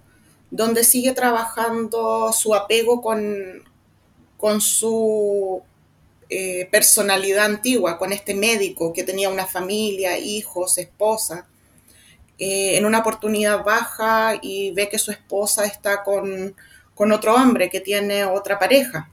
donde 0.51 0.85
sigue 0.85 1.13
trabajando 1.13 2.33
su 2.35 2.55
apego 2.55 3.01
con, 3.01 3.65
con 4.37 4.61
su 4.61 5.63
eh, 6.29 6.69
personalidad 6.71 7.47
antigua, 7.47 7.99
con 7.99 8.13
este 8.13 8.35
médico 8.35 8.93
que 8.93 9.05
tenía 9.05 9.31
una 9.31 9.47
familia, 9.47 10.19
hijos, 10.19 10.77
esposa. 10.77 11.47
Eh, 12.39 12.77
en 12.77 12.85
una 12.85 13.01
oportunidad 13.01 13.65
baja 13.65 14.39
y 14.41 14.71
ve 14.73 14.89
que 14.89 14.99
su 14.99 15.11
esposa 15.11 15.65
está 15.65 16.05
con, 16.05 16.55
con 16.95 17.11
otro 17.11 17.35
hombre 17.35 17.71
que 17.71 17.81
tiene 17.81 18.25
otra 18.25 18.59
pareja. 18.59 19.11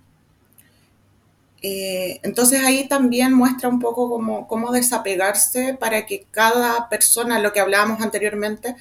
Eh, 1.68 2.20
entonces 2.22 2.64
ahí 2.64 2.88
también 2.88 3.34
muestra 3.34 3.70
un 3.70 3.80
poco 3.80 4.08
cómo, 4.08 4.48
cómo, 4.48 4.72
desapegarse 4.72 5.74
para 5.74 6.06
que 6.06 6.28
cada 6.30 6.90
persona, 6.90 7.40
lo 7.40 7.54
que 7.54 7.60
hablábamos 7.60 8.02
anteriormente, 8.02 8.76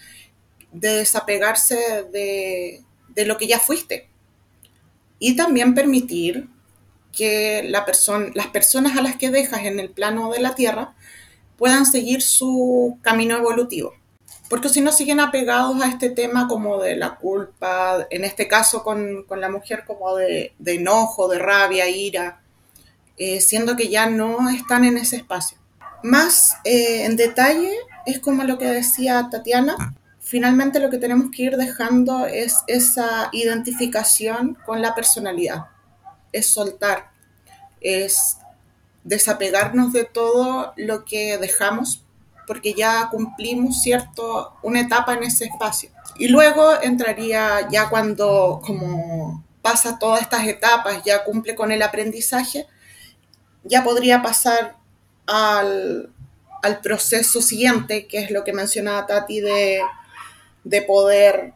de 0.71 0.97
desapegarse 0.97 2.05
de, 2.13 2.83
de 3.09 3.25
lo 3.25 3.39
que 3.39 3.47
ya 3.47 3.59
fuiste. 3.59 4.11
Y 5.19 5.35
también 5.35 5.75
permitir 5.75 6.51
que 7.11 7.63
la 7.65 7.87
las 8.35 8.47
personas 8.49 8.99
a 8.99 9.03
las 9.03 9.17
que 9.17 9.31
dejas 9.31 9.65
en 9.65 9.81
el 9.81 9.89
plano 9.89 10.31
de 10.31 10.41
la 10.41 10.55
Tierra 10.55 10.95
puedan 11.57 11.87
seguir 11.87 12.21
su 12.21 12.99
camino 13.01 13.35
evolutivo. 13.35 13.95
Porque 14.51 14.69
si 14.69 14.83
no 14.83 14.93
siguen 14.93 15.21
apegados 15.21 15.81
a 15.81 15.89
este 15.89 16.11
tema 16.11 16.49
como 16.49 16.79
de 16.83 16.97
la 16.97 17.17
culpa, 17.17 18.07
en 18.11 18.25
este 18.25 18.47
caso 18.47 18.83
con, 18.85 19.23
con 19.23 19.41
la 19.41 19.49
mujer 19.49 19.85
como 19.87 20.15
de, 20.17 20.53
de 20.59 20.75
enojo, 20.75 21.29
de 21.29 21.39
rabia, 21.39 21.89
ira, 21.89 22.44
eh, 23.19 23.41
siendo 23.41 23.77
que 23.77 23.89
ya 23.89 24.09
no 24.09 24.49
están 24.49 24.85
en 24.85 24.99
ese 24.99 25.17
espacio. 25.17 25.59
Más 26.03 26.57
eh, 26.65 27.05
en 27.05 27.17
detalle, 27.17 27.73
es 28.07 28.19
como 28.21 28.45
lo 28.45 28.59
que 28.59 28.67
decía 28.67 29.29
Tatiana, 29.31 29.95
finalmente 30.21 30.81
lo 30.81 30.91
que 30.91 30.99
tenemos 30.99 31.31
que 31.31 31.45
ir 31.45 31.57
dejando 31.57 32.27
es 32.27 32.59
esa 32.67 33.29
identificación 33.33 34.59
con 34.67 34.83
la 34.83 34.95
personalidad, 34.95 35.67
es 36.33 36.47
soltar, 36.47 37.11
es 37.81 38.39
desapegarnos 39.05 39.93
de 39.93 40.05
todo 40.05 40.73
lo 40.77 41.05
que 41.05 41.39
dejamos 41.39 42.05
porque 42.47 42.75
ya 42.75 43.09
cumplimos 43.11 43.83
cierto 43.83 44.55
una 44.63 44.81
etapa 44.81 45.15
en 45.15 45.25
ese 45.25 45.47
espacio. 45.47 45.91
Y 46.19 46.29
luego 46.29 46.81
entraría 46.83 47.69
ya 47.71 47.89
cuando 47.89 48.61
como 48.65 49.43
pasa 49.63 49.99
todas 49.99 50.23
estas 50.23 50.47
etapas, 50.47 51.03
ya 51.05 51.25
cumple 51.25 51.55
con 51.55 51.73
el 51.73 51.83
aprendizaje, 51.83 52.67
ya 53.65 53.83
podría 53.83 54.23
pasar 54.23 54.77
al, 55.27 56.11
proceso 56.83 57.43
siguiente, 57.43 58.07
que 58.07 58.19
es 58.19 58.31
lo 58.31 58.45
que 58.45 58.53
mencionaba 58.53 59.07
Tati, 59.07 59.41
de, 59.41 60.83
poder 60.87 61.53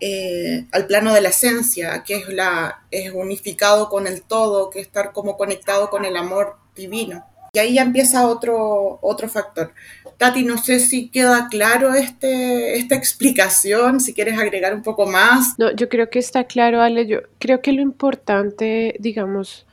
eh, 0.00 0.66
al 0.72 0.86
plano 0.86 1.14
de 1.14 1.20
la 1.20 1.30
esencia, 1.30 2.02
que 2.04 2.16
es, 2.16 2.28
la, 2.28 2.82
es 2.90 3.12
unificado 3.12 3.88
con 3.88 4.06
el 4.06 4.22
todo, 4.22 4.68
que 4.70 4.80
es 4.80 4.86
estar 4.86 5.12
como 5.12 5.36
conectado 5.36 5.88
con 5.88 6.04
el 6.04 6.16
amor 6.16 6.56
divino. 6.74 7.24
Y 7.52 7.58
ahí 7.58 7.74
ya 7.74 7.82
empieza 7.82 8.26
otro, 8.26 8.98
otro 9.00 9.30
factor. 9.30 9.72
Tati, 10.18 10.44
no 10.44 10.58
sé 10.58 10.78
si 10.78 11.08
queda 11.08 11.48
claro 11.50 11.94
este, 11.94 12.76
esta 12.76 12.94
explicación, 12.94 14.00
si 14.00 14.12
quieres 14.12 14.38
agregar 14.38 14.74
un 14.74 14.82
poco 14.82 15.06
más. 15.06 15.58
No, 15.58 15.70
yo 15.74 15.88
creo 15.88 16.10
que 16.10 16.18
está 16.18 16.44
claro, 16.44 16.82
Ale. 16.82 17.06
Yo 17.06 17.20
creo 17.38 17.62
que 17.62 17.72
lo 17.72 17.80
importante, 17.80 18.96
digamos, 18.98 19.66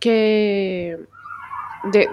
que, 0.00 0.98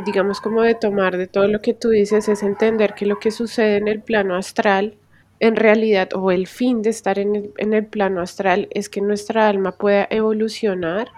digamos, 0.05 0.41
como 0.41 0.61
de 0.61 0.75
tomar 0.75 1.17
de 1.17 1.27
todo 1.27 1.47
lo 1.47 1.61
que 1.61 1.73
tú 1.73 1.89
dices, 1.89 2.27
es 2.29 2.43
entender 2.43 2.93
que 2.93 3.05
lo 3.05 3.19
que 3.19 3.31
sucede 3.31 3.77
en 3.77 3.87
el 3.87 4.01
plano 4.01 4.35
astral, 4.35 4.95
en 5.39 5.55
realidad, 5.55 6.09
o 6.13 6.31
el 6.31 6.47
fin 6.47 6.81
de 6.81 6.89
estar 6.89 7.19
en 7.19 7.35
el, 7.35 7.53
en 7.57 7.73
el 7.73 7.85
plano 7.85 8.21
astral, 8.21 8.67
es 8.71 8.89
que 8.89 9.01
nuestra 9.01 9.49
alma 9.49 9.73
pueda 9.73 10.07
evolucionar 10.09 11.09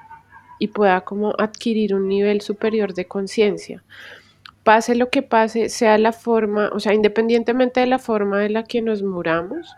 y 0.60 0.70
pueda 0.70 1.02
como 1.02 1.34
adquirir 1.38 1.94
un 1.94 2.08
nivel 2.08 2.42
superior 2.42 2.94
de 2.94 3.06
conciencia. 3.06 3.84
Pase 4.64 4.96
lo 4.96 5.10
que 5.10 5.22
pase, 5.22 5.70
sea 5.70 5.98
la 5.98 6.12
forma, 6.12 6.70
o 6.74 6.80
sea, 6.80 6.94
independientemente 6.94 7.82
de 7.82 7.86
la 7.86 8.00
forma 8.00 8.40
de 8.40 8.50
la 8.50 8.64
que 8.64 8.82
nos 8.82 9.04
muramos, 9.04 9.76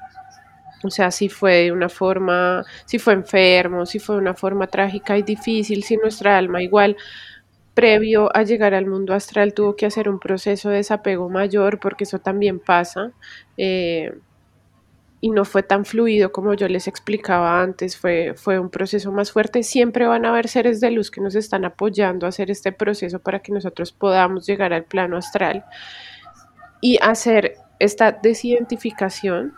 o 0.84 0.90
sea, 0.90 1.12
si 1.12 1.30
fue 1.30 1.64
de 1.64 1.72
una 1.72 1.90
forma, 1.90 2.64
si 2.86 3.00
fue 3.00 3.14
enfermo, 3.14 3.86
si 3.86 4.00
fue 4.00 4.16
de 4.16 4.22
una 4.22 4.34
forma 4.34 4.68
trágica 4.68 5.18
y 5.18 5.24
difícil, 5.24 5.84
si 5.84 5.98
nuestra 5.98 6.38
alma 6.38 6.62
igual 6.62 6.98
previo 7.74 8.36
a 8.36 8.44
llegar 8.44 8.74
al 8.74 8.88
mundo 8.88 9.14
astral 9.14 9.54
tuvo 9.54 9.76
que 9.76 9.86
hacer 9.86 10.10
un 10.10 10.20
proceso 10.20 10.70
de 10.70 10.78
desapego 10.78 11.30
mayor, 11.30 11.80
porque 11.80 12.06
eso 12.06 12.20
también 12.20 12.60
pasa, 12.60 13.12
eh, 13.56 14.14
y 15.20 15.30
no 15.30 15.46
fue 15.46 15.64
tan 15.64 15.86
fluido 15.86 16.32
como 16.32 16.54
yo 16.54 16.68
les 16.68 16.88
explicaba 16.88 17.62
antes, 17.62 17.98
fue, 17.98 18.34
fue 18.36 18.60
un 18.60 18.70
proceso 18.70 19.12
más 19.12 19.32
fuerte. 19.32 19.64
Siempre 19.64 20.06
van 20.06 20.26
a 20.26 20.30
haber 20.30 20.48
seres 20.48 20.80
de 20.80 20.92
luz 20.92 21.10
que 21.10 21.22
nos 21.22 21.36
están 21.36 21.66
apoyando 21.66 22.26
a 22.26 22.30
hacer 22.30 22.52
este 22.52 22.72
proceso 22.72 23.20
para 23.20 23.40
que 23.40 23.52
nosotros 23.52 23.92
podamos 23.92 24.46
llegar 24.46 24.74
al 24.74 24.84
plano 24.84 25.18
astral 25.18 25.66
y 26.82 27.00
hacer 27.02 27.56
esta 27.80 28.12
desidentificación 28.12 29.54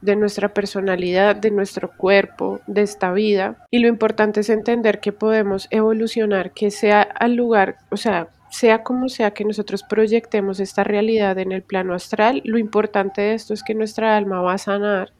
de 0.00 0.16
nuestra 0.16 0.54
personalidad, 0.54 1.36
de 1.36 1.50
nuestro 1.50 1.90
cuerpo, 1.96 2.60
de 2.66 2.82
esta 2.82 3.12
vida. 3.12 3.66
Y 3.70 3.80
lo 3.80 3.88
importante 3.88 4.40
es 4.40 4.50
entender 4.50 5.00
que 5.00 5.12
podemos 5.12 5.68
evolucionar, 5.70 6.52
que 6.52 6.70
sea 6.70 7.02
al 7.02 7.34
lugar, 7.34 7.78
o 7.90 7.96
sea, 7.96 8.28
sea 8.50 8.82
como 8.82 9.08
sea 9.08 9.32
que 9.32 9.44
nosotros 9.44 9.82
proyectemos 9.82 10.60
esta 10.60 10.84
realidad 10.84 11.38
en 11.38 11.52
el 11.52 11.62
plano 11.62 11.94
astral, 11.94 12.40
lo 12.44 12.58
importante 12.58 13.20
de 13.20 13.34
esto 13.34 13.52
es 13.52 13.62
que 13.62 13.74
nuestra 13.74 14.16
alma 14.16 14.40
va 14.40 14.54
a 14.54 14.58
sanar 14.58 15.12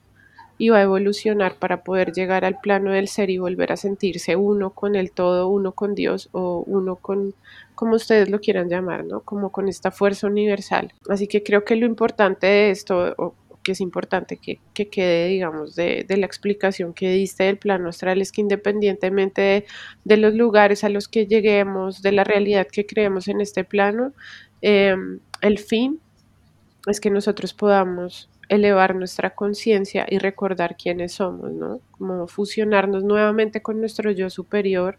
y 0.58 0.70
va 0.70 0.78
a 0.78 0.82
evolucionar 0.82 1.54
para 1.56 1.85
poder 1.85 2.12
llegar 2.12 2.44
al 2.44 2.58
plano 2.58 2.90
del 2.90 3.06
ser 3.08 3.30
y 3.30 3.38
volver 3.38 3.73
a 3.73 3.76
sentirse 3.76 4.35
uno 4.35 4.70
con 4.70 4.97
el 4.97 5.12
todo, 5.12 5.49
uno 5.49 5.73
con 5.73 5.94
Dios 5.94 6.28
o 6.32 6.64
uno 6.66 6.97
con, 6.97 7.35
como 7.76 7.94
ustedes 7.94 8.28
lo 8.28 8.40
quieran 8.40 8.68
llamar, 8.68 9.04
¿no? 9.04 9.20
Como 9.20 9.52
con 9.52 9.68
esta 9.68 9.92
fuerza 9.92 10.26
universal. 10.26 10.92
Así 11.08 11.28
que 11.28 11.44
creo 11.44 11.64
que 11.64 11.76
lo 11.76 11.87
importante 11.87 12.49
de 12.49 12.70
esto, 12.70 13.35
que 13.68 13.72
es 13.72 13.82
importante 13.82 14.38
que, 14.38 14.88
quede, 14.88 15.28
digamos, 15.28 15.76
de, 15.76 16.06
la 16.08 16.25
explicación 16.25 16.94
que 16.94 17.10
diste 17.12 17.44
del 17.44 17.58
plano 17.58 17.90
astral, 17.90 18.22
es 18.22 18.32
que 18.32 18.40
independientemente 18.40 19.66
de, 20.04 20.16
los 20.16 20.32
lugares 20.32 20.84
a 20.84 20.88
los 20.88 21.06
que 21.06 21.26
lleguemos, 21.26 22.00
de 22.00 22.12
la 22.12 22.25
realidad 22.25 22.66
que 22.66 22.87
creemos 22.87 23.28
en 23.28 23.42
este 23.42 23.64
plano, 23.64 24.14
em, 24.62 25.20
el 25.42 25.58
fin 25.58 26.00
es 26.87 26.98
que 26.98 27.10
nosotros 27.10 27.52
podamos 27.52 28.30
elevar 28.48 28.94
nuestra 28.94 29.34
conciencia 29.34 30.06
y 30.08 30.16
recordar 30.16 30.78
quiénes 30.78 31.12
somos, 31.12 31.52
¿no? 31.52 31.82
Como 31.90 32.26
fusionarnos 32.26 33.04
nuevamente 33.04 33.60
con 33.60 33.80
nuestro 33.80 34.10
yo 34.12 34.30
superior 34.30 34.98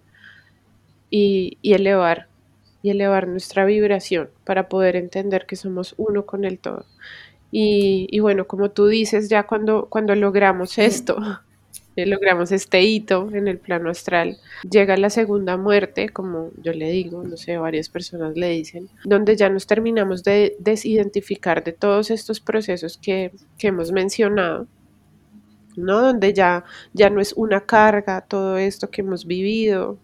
y, 1.09 1.57
y 1.63 1.73
elevar 1.73 2.27
y 2.83 2.91
elevar 2.91 3.27
nuestra 3.27 3.65
vibración 3.65 4.29
para 4.45 4.69
poder 4.69 4.95
entender 4.95 5.47
que 5.47 5.55
somos 5.55 5.95
uno 5.97 6.27
con 6.27 6.45
el 6.45 6.59
todo. 6.59 6.85
Y, 7.51 8.19
bueno, 8.19 8.45
como 8.47 8.69
tú 8.71 8.87
dices, 8.87 9.29
ya 9.29 9.43
cuando, 9.47 9.87
cuando 9.89 10.13
logramos 10.15 10.77
esto, 10.77 11.17
eh, 11.95 12.05
logramos 12.05 12.51
este 12.51 12.83
hito 12.83 13.29
en 13.33 13.47
el 13.47 13.57
plano 13.57 13.89
astral, 13.89 14.37
llega 14.69 14.95
la 14.97 15.09
segunda 15.09 15.57
muerte, 15.57 16.09
como 16.09 16.51
yo 16.61 16.73
le 16.73 16.91
digo, 16.91 17.23
no 17.23 17.37
sé, 17.37 17.57
varias 17.57 17.89
personas 17.89 18.37
le 18.37 18.49
dicen, 18.49 18.89
donde 19.03 19.35
ya 19.35 19.49
nos 19.49 19.65
terminamos 19.65 20.23
de 20.23 20.55
desidentificar 20.59 21.63
de 21.63 21.73
todos 21.73 22.11
estos 22.11 22.39
procesos 22.39 22.97
que, 22.97 23.31
que 23.57 23.67
hemos 23.67 23.91
mencionado. 23.91 24.67
¿no? 25.75 26.01
Donde 26.01 26.33
ya, 26.33 26.65
ya 26.93 27.09
no 27.09 27.21
es 27.21 27.33
una 27.33 27.61
carga 27.61 28.21
todo 28.21 28.57
esto 28.57 28.89
que 28.89 29.01
hemos 29.01 29.25
vivido, 29.25 29.97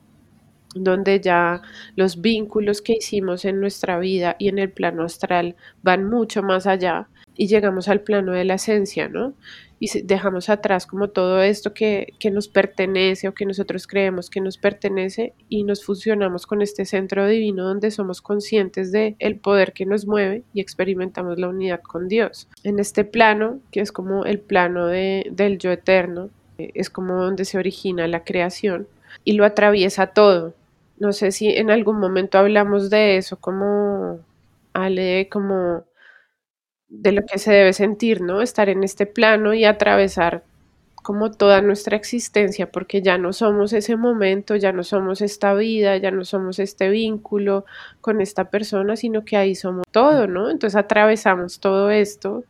donde 0.76 1.20
ya 1.20 1.62
los 1.96 2.22
vínculos 2.22 2.82
que 2.82 2.94
hicimos 2.94 3.46
en 3.46 3.60
nuestra 3.60 3.98
vida 4.00 4.36
y 4.40 4.50
en 4.50 4.60
el 4.60 4.72
plano 4.72 5.04
astral 5.04 5.56
van 5.84 6.10
mucho 6.10 6.44
más 6.44 6.68
allá 6.68 7.08
y 7.38 7.48
llegamos 7.48 7.88
al 7.88 8.02
plano 8.02 8.32
de 8.32 8.46
la 8.46 8.56
esencia, 8.56 9.10
¿no? 9.10 9.34
Y 9.80 10.02
dejamos 10.04 10.50
atrás 10.50 10.88
como 10.88 11.10
todo 11.10 11.42
esto 11.42 11.74
que, 11.74 12.14
nos 12.32 12.48
pertenece 12.48 13.28
o 13.28 13.34
que 13.34 13.46
nosotros 13.46 13.88
creemos 13.88 14.30
que 14.30 14.40
nos 14.40 14.58
pertenece 14.58 15.34
y 15.50 15.64
nos 15.64 15.84
fusionamos 15.84 16.48
con 16.48 16.62
este 16.62 16.86
centro 16.86 17.28
divino 17.28 17.66
donde 17.66 17.92
somos 17.92 18.22
conscientes 18.22 18.92
de 18.92 19.16
el 19.20 19.36
poder 19.36 19.74
que 19.74 19.86
nos 19.86 20.08
mueve 20.08 20.44
y 20.54 20.62
experimentamos 20.62 21.38
la 21.38 21.50
unidad 21.50 21.82
con 21.82 22.08
Dios. 22.08 22.48
En 22.64 22.80
este 22.80 23.04
plano, 23.04 23.60
que 23.72 23.82
es 23.82 23.92
como 23.92 24.26
el 24.26 24.40
plano 24.40 24.88
de, 24.88 25.28
del 25.32 25.58
yo 25.58 25.72
eterno, 25.72 26.30
es 26.58 26.90
como 26.90 27.16
donde 27.16 27.44
se 27.44 27.58
origina 27.58 28.08
la 28.08 28.24
creación 28.24 28.88
y 29.26 29.34
lo 29.34 29.46
atraviesa 29.46 30.08
todo. 30.08 30.54
No 30.98 31.12
sé 31.12 31.32
si 31.32 31.50
en 31.50 31.70
algún 31.70 32.00
momento 32.00 32.38
hablamos 32.38 32.90
de 32.90 33.18
eso, 33.18 33.36
como 33.38 34.20
Ale, 34.74 35.28
como 35.30 35.84
de 36.88 37.12
lo 37.12 37.26
que 37.26 37.40
se 37.40 37.52
debe 37.52 37.74
sentir, 37.74 38.22
¿no? 38.22 38.42
Estar 38.42 38.70
en 38.70 38.84
este 38.84 39.06
plano 39.06 39.54
y 39.54 39.66
atravesar 39.66 40.44
como 41.06 41.30
toda 41.32 41.62
nuestra 41.62 41.96
existencia, 41.96 42.72
porque 42.72 43.04
ya 43.04 43.20
no 43.20 43.32
somos 43.32 43.74
ese 43.74 43.96
momento, 43.96 44.56
ya 44.56 44.72
no 44.72 44.84
somos 44.84 45.22
esta 45.22 45.54
vida, 45.54 45.98
ya 45.98 46.10
no 46.10 46.26
somos 46.26 46.58
este 46.58 46.90
vínculo 46.90 47.66
con 48.02 48.22
esta 48.22 48.50
persona, 48.50 48.96
sino 48.96 49.24
que 49.24 49.38
ahí 49.38 49.54
somos 49.54 49.86
todo, 49.92 50.26
¿no? 50.26 50.50
Entonces 50.50 50.76
atravesamos 50.76 51.60
todo 51.60 51.92
esto 51.92 52.44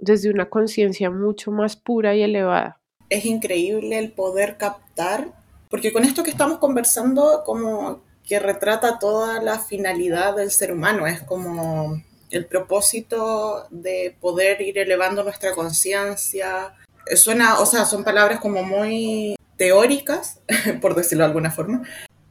desde 0.00 0.30
una 0.30 0.46
conciencia 0.46 1.10
mucho 1.10 1.52
más 1.52 1.76
pura 1.76 2.16
y 2.16 2.22
elevada. 2.22 2.80
Es 3.08 3.24
increíble 3.24 4.00
el 4.00 4.10
poder 4.10 4.56
captar, 4.56 5.28
porque 5.70 5.92
con 5.92 6.02
esto 6.02 6.24
que 6.24 6.30
estamos 6.30 6.58
conversando, 6.58 7.44
como 7.46 8.02
que 8.24 8.40
retrata 8.40 8.98
toda 8.98 9.40
la 9.40 9.60
finalidad 9.60 10.34
del 10.34 10.50
ser 10.50 10.72
humano, 10.72 11.06
es 11.06 11.22
como 11.22 12.02
el 12.32 12.46
propósito 12.46 13.66
de 13.70 14.16
poder 14.20 14.60
ir 14.62 14.78
elevando 14.78 15.22
nuestra 15.22 15.52
conciencia. 15.54 16.74
Suena, 17.14 17.60
o 17.60 17.66
sea, 17.66 17.84
son 17.84 18.02
palabras 18.02 18.40
como 18.40 18.62
muy 18.62 19.36
teóricas, 19.56 20.40
por 20.80 20.94
decirlo 20.94 21.24
de 21.24 21.28
alguna 21.28 21.50
forma, 21.50 21.82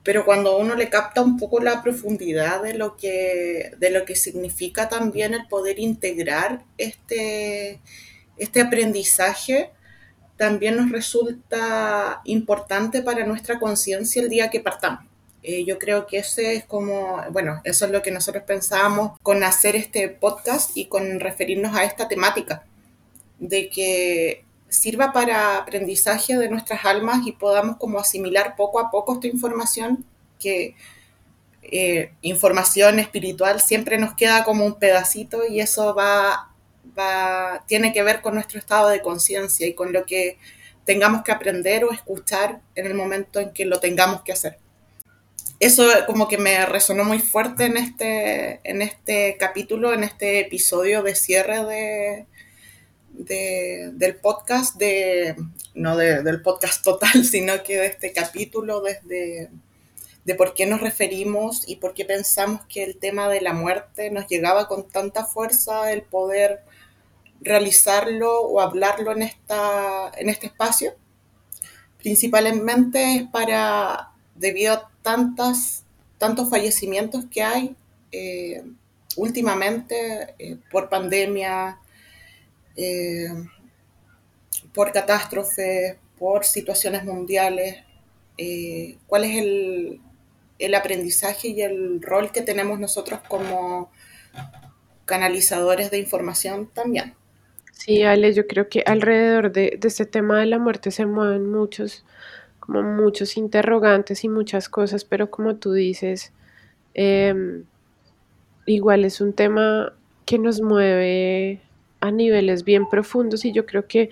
pero 0.04 0.26
cuando 0.26 0.58
uno 0.58 0.76
le 0.76 0.90
capta 0.90 1.22
un 1.22 1.38
poco 1.38 1.60
la 1.60 1.84
profundidad 1.84 2.64
de 2.64 2.74
lo 2.74 2.98
que, 2.98 3.72
de 3.78 3.92
lo 3.92 4.04
que 4.04 4.16
significa 4.16 4.90
también 4.90 5.36
el 5.36 5.48
poder 5.48 5.80
integrar 5.80 6.64
este, 6.78 7.80
este 8.38 8.62
aprendizaje, 8.62 9.70
también 10.38 10.76
nos 10.76 10.92
resulta 10.92 12.22
importante 12.26 13.04
para 13.04 13.28
nuestra 13.28 13.60
conciencia 13.60 14.24
el 14.24 14.30
día 14.30 14.50
que 14.50 14.60
partamos. 14.60 15.11
Eh, 15.44 15.66
yo 15.66 15.80
creo 15.80 16.06
que 16.06 16.20
ese 16.20 16.56
es 16.56 16.66
como, 16.66 17.20
bueno, 17.32 17.62
eso 17.64 17.86
es 17.86 17.92
lo 17.92 18.02
que 18.04 18.12
nosotros 18.12 18.44
pensábamos 18.46 19.20
con 19.24 19.44
hacer 19.44 19.76
este 19.76 20.08
podcast 20.10 20.78
y 20.78 20.86
con 20.86 21.20
referirnos 21.20 21.76
a 21.76 21.84
esta 21.84 22.08
temática, 22.08 22.64
de 23.40 23.70
que 23.70 24.46
sirva 24.70 25.12
para 25.12 25.58
aprendizaje 25.58 26.38
de 26.38 26.50
nuestras 26.50 26.86
almas 26.86 27.26
y 27.26 27.32
podamos 27.34 27.78
como 27.78 28.00
asimilar 28.00 28.56
poco 28.56 28.80
a 28.80 28.92
poco 28.92 29.16
esta 29.16 29.28
información 29.28 30.06
que 30.40 30.76
eh, 31.64 32.14
información 32.22 33.00
espiritual 33.00 33.62
siempre 33.62 33.98
nos 33.98 34.14
queda 34.16 34.44
como 34.44 34.66
un 34.66 34.76
pedacito 34.76 35.46
y 35.48 35.60
eso 35.60 35.94
va, 35.96 36.52
va, 36.98 37.64
tiene 37.68 37.94
que 37.94 38.04
ver 38.04 38.22
con 38.22 38.36
nuestro 38.36 38.60
estado 38.60 38.90
de 38.90 39.02
conciencia 39.02 39.68
y 39.68 39.74
con 39.74 39.92
lo 39.92 40.06
que 40.06 40.38
tengamos 40.86 41.24
que 41.24 41.32
aprender 41.32 41.84
o 41.84 41.92
escuchar 41.92 42.62
en 42.76 42.86
el 42.86 42.94
momento 42.94 43.40
en 43.40 43.52
que 43.54 43.66
lo 43.66 43.80
tengamos 43.80 44.22
que 44.22 44.32
hacer 44.32 44.61
eso 45.62 45.88
como 46.08 46.28
que 46.28 46.40
me 46.40 46.66
resonó 46.66 47.04
muy 47.04 47.20
fuerte 47.20 47.66
en 47.66 47.78
este, 47.78 48.60
en 48.64 48.82
este 48.82 49.38
capítulo, 49.40 49.94
en 49.94 50.04
este 50.04 50.40
episodio 50.40 51.04
de 51.04 51.14
cierre 51.14 52.26
de, 53.14 53.92
del 53.94 54.16
podcast, 54.16 54.76
de, 54.78 55.36
no 55.76 55.96
del 55.96 56.42
podcast 56.42 56.84
total, 56.84 57.24
sino 57.30 57.62
que 57.62 57.78
de 57.78 57.86
este 57.86 58.12
capítulo 58.12 58.82
desde 58.82 59.50
de 60.26 60.36
por 60.36 60.54
qué 60.54 60.66
nos 60.66 60.82
referimos 60.82 61.68
y 61.68 61.78
por 61.78 61.94
qué 61.94 62.06
pensamos 62.06 62.62
que 62.68 62.84
el 62.84 62.98
tema 62.98 63.28
de 63.30 63.42
la 63.42 63.54
muerte 63.54 64.12
nos 64.12 64.28
llegaba 64.28 64.68
con 64.68 64.88
tanta 64.88 65.26
fuerza 65.26 65.92
el 65.92 66.04
poder 66.04 66.62
realizarlo 67.40 68.42
o 68.42 68.62
hablarlo 68.62 69.12
en, 69.12 69.24
esta, 69.24 70.12
en 70.18 70.30
este 70.30 70.48
espacio. 70.48 70.94
Principalmente 71.98 73.16
es 73.16 73.24
para, 73.30 74.12
debido 74.36 74.74
a 74.74 74.91
tantas, 75.02 75.84
tantos 76.18 76.50
fallecimientos 76.50 77.26
que 77.26 77.44
hay 77.44 77.76
eh, 78.12 78.64
últimamente 79.18 80.36
eh, 80.40 80.58
por 80.72 80.90
pandemia, 80.90 81.80
eh, 82.76 83.30
por 84.74 84.92
catástrofes, 84.92 85.98
por 86.18 86.46
situaciones 86.46 87.04
mundiales, 87.04 87.84
cuál 89.08 89.26
es 89.26 89.38
el, 89.38 90.02
el 90.58 90.76
aprendizaje 90.76 91.50
y 91.50 91.62
el 91.62 92.02
rol 92.02 92.32
que 92.32 92.42
tenemos 92.42 92.80
nosotros 92.80 93.20
como 93.28 93.92
canalizadores 95.06 95.92
de 95.92 96.00
información 96.00 96.68
también. 96.74 97.14
Sí, 97.72 98.04
Ale, 98.04 98.34
yo 98.34 98.48
creo 98.48 98.70
que 98.70 98.84
alrededor 98.86 99.52
de, 99.52 99.78
de 99.80 99.88
este 99.88 100.06
tema 100.06 100.40
de 100.40 100.46
la 100.48 100.58
muerte 100.58 100.90
se 100.92 101.06
mueven 101.06 101.52
muchos 101.52 102.06
como 102.72 102.84
muchos 102.84 103.36
interrogantes 103.36 104.24
y 104.24 104.30
muchas 104.30 104.70
cosas, 104.70 105.04
pero 105.04 105.30
como 105.30 105.56
tú 105.56 105.74
dices, 105.74 106.32
em, 106.94 107.66
igual 108.66 109.04
es 109.04 109.20
un 109.20 109.34
tema 109.34 109.94
que 110.26 110.40
nos 110.40 110.62
mueve 110.62 111.62
a 112.00 112.12
niveles 112.12 112.64
bien 112.64 112.88
profundos 112.90 113.44
y 113.44 113.52
yo 113.52 113.66
creo 113.66 113.88
que 113.88 114.10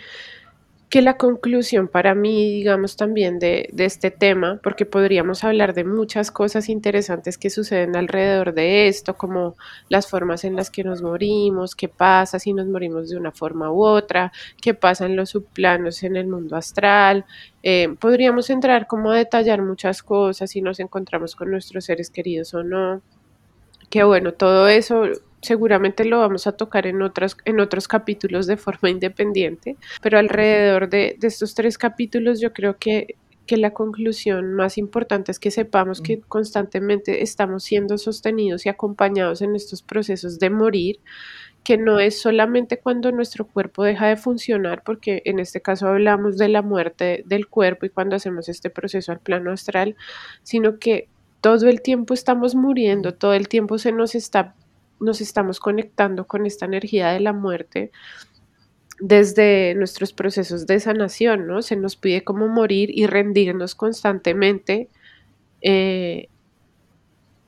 que 0.89 1.03
la 1.03 1.17
conclusión 1.17 1.87
para 1.87 2.15
mí, 2.15 2.51
digamos, 2.51 2.95
también 2.95 3.37
de, 3.37 3.69
este 3.77 4.09
tema, 4.09 4.59
porque 4.63 4.87
podríamos 4.87 5.43
hablar 5.43 5.75
de 5.75 5.83
muchas 5.83 6.31
cosas 6.31 6.67
interesantes 6.67 7.37
que 7.37 7.51
suceden 7.51 7.95
alrededor 7.95 8.55
de 8.55 8.87
esto, 8.87 9.15
como 9.15 9.55
las 9.87 10.07
formas 10.07 10.43
en 10.43 10.55
las 10.55 10.71
que 10.71 10.83
nos 10.83 11.03
morimos, 11.03 11.75
qué 11.75 11.89
pasa 11.89 12.39
si 12.39 12.53
nos 12.53 12.65
morimos 12.65 13.09
de 13.09 13.17
una 13.17 13.31
forma 13.31 13.71
u 13.71 13.83
otra, 13.83 14.31
qué 14.61 14.73
pasa 14.73 15.05
en 15.05 15.15
los 15.15 15.29
subplanos 15.29 16.01
en 16.01 16.15
el 16.15 16.25
mundo 16.25 16.55
astral. 16.55 17.25
Eh, 17.61 17.95
podríamos 17.99 18.49
entrar 18.49 18.87
como 18.87 19.11
a 19.11 19.17
detallar 19.17 19.61
muchas 19.61 20.01
cosas 20.01 20.49
si 20.49 20.61
nos 20.61 20.79
encontramos 20.79 21.35
con 21.35 21.51
nuestros 21.51 21.85
seres 21.85 22.09
queridos 22.09 22.55
o 22.55 22.63
no. 22.63 23.03
Que 23.91 24.03
bueno, 24.03 24.33
todo 24.33 24.67
eso 24.67 25.03
seguramente 25.41 26.05
lo 26.05 26.19
vamos 26.19 26.47
a 26.47 26.53
tocar 26.53 26.87
en, 26.87 27.01
otras, 27.01 27.37
en 27.45 27.59
otros 27.59 27.87
capítulos 27.87 28.47
de 28.47 28.57
forma 28.57 28.89
independiente, 28.89 29.77
pero 30.01 30.17
alrededor 30.17 30.89
de, 30.89 31.17
estos 31.21 31.55
tres 31.55 31.77
capítulos 31.77 32.39
yo 32.39 32.53
creo 32.53 32.77
que, 32.77 33.15
que 33.45 33.57
la 33.57 33.71
conclusión 33.71 34.53
más 34.53 34.77
importante 34.77 35.31
es 35.31 35.39
que 35.39 35.51
sepamos 35.51 36.01
que 36.01 36.19
constantemente 36.21 37.23
estamos 37.23 37.63
siendo 37.63 37.97
sostenidos 37.97 38.65
y 38.65 38.69
acompañados 38.69 39.41
en 39.41 39.55
estos 39.55 39.81
procesos 39.81 40.39
de 40.39 40.49
morir, 40.49 40.99
que 41.63 41.77
no 41.77 41.99
es 41.99 42.19
solamente 42.21 42.79
cuando 42.79 43.11
nuestro 43.11 43.45
cuerpo 43.45 43.83
deja 43.83 44.07
de 44.07 44.17
funcionar, 44.17 44.83
porque 44.83 45.21
en 45.25 45.39
este 45.39 45.61
caso 45.61 45.87
hablamos 45.87 46.37
de 46.37 46.47
la 46.47 46.61
muerte 46.61 47.23
del 47.25 47.47
cuerpo 47.47 47.85
y 47.85 47.89
cuando 47.89 48.15
hacemos 48.15 48.49
este 48.49 48.69
proceso 48.69 49.11
al 49.11 49.19
plano 49.19 49.51
astral, 49.51 49.95
sino 50.43 50.79
que 50.79 51.09
todo 51.41 51.67
el 51.67 51.81
tiempo 51.81 52.13
estamos 52.13 52.55
muriendo, 52.55 53.13
todo 53.13 53.33
el 53.33 53.47
tiempo 53.47 53.77
se 53.77 53.91
nos 53.91 54.15
está 54.15 54.55
nos 54.99 55.21
estamos 55.21 55.59
conectando 55.59 56.27
con 56.27 56.45
esta 56.45 56.65
energía 56.65 57.09
de 57.09 57.19
la 57.19 57.33
muerte 57.33 57.91
desde 58.99 59.75
nuestros 59.75 60.13
procesos 60.13 60.67
de 60.67 60.79
sanación, 60.79 61.47
¿no? 61.47 61.61
Se 61.61 61.75
nos 61.75 61.95
pide 61.95 62.23
como 62.23 62.47
morir 62.47 62.89
y 62.93 63.07
rendirnos 63.07 63.75
constantemente 63.75 64.89
eh, 65.61 66.27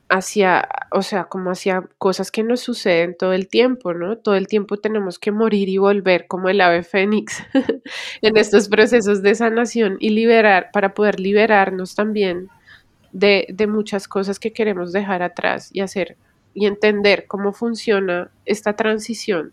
hacia, 0.08 0.68
o 0.90 1.02
sea, 1.02 1.24
como 1.24 1.50
hacia 1.50 1.88
cosas 1.98 2.30
que 2.30 2.42
nos 2.42 2.60
suceden 2.60 3.16
todo 3.16 3.32
el 3.32 3.48
tiempo, 3.48 3.94
¿no? 3.94 4.18
Todo 4.18 4.34
el 4.34 4.46
tiempo 4.46 4.76
tenemos 4.76 5.18
que 5.18 5.32
morir 5.32 5.68
y 5.68 5.78
volver 5.78 6.26
como 6.26 6.48
el 6.48 6.60
ave 6.60 6.82
fénix 6.82 7.42
en 8.22 8.36
estos 8.36 8.68
procesos 8.68 9.22
de 9.22 9.34
sanación 9.34 9.96
y 10.00 10.10
liberar, 10.10 10.70
para 10.72 10.94
poder 10.94 11.20
liberarnos 11.20 11.94
también 11.94 12.48
de, 13.12 13.46
de 13.50 13.66
muchas 13.66 14.08
cosas 14.08 14.38
que 14.38 14.52
queremos 14.52 14.92
dejar 14.92 15.22
atrás 15.22 15.70
y 15.72 15.80
hacer 15.80 16.16
y 16.54 16.66
entender 16.66 17.26
cómo 17.26 17.52
funciona 17.52 18.30
esta 18.44 18.74
transición 18.74 19.52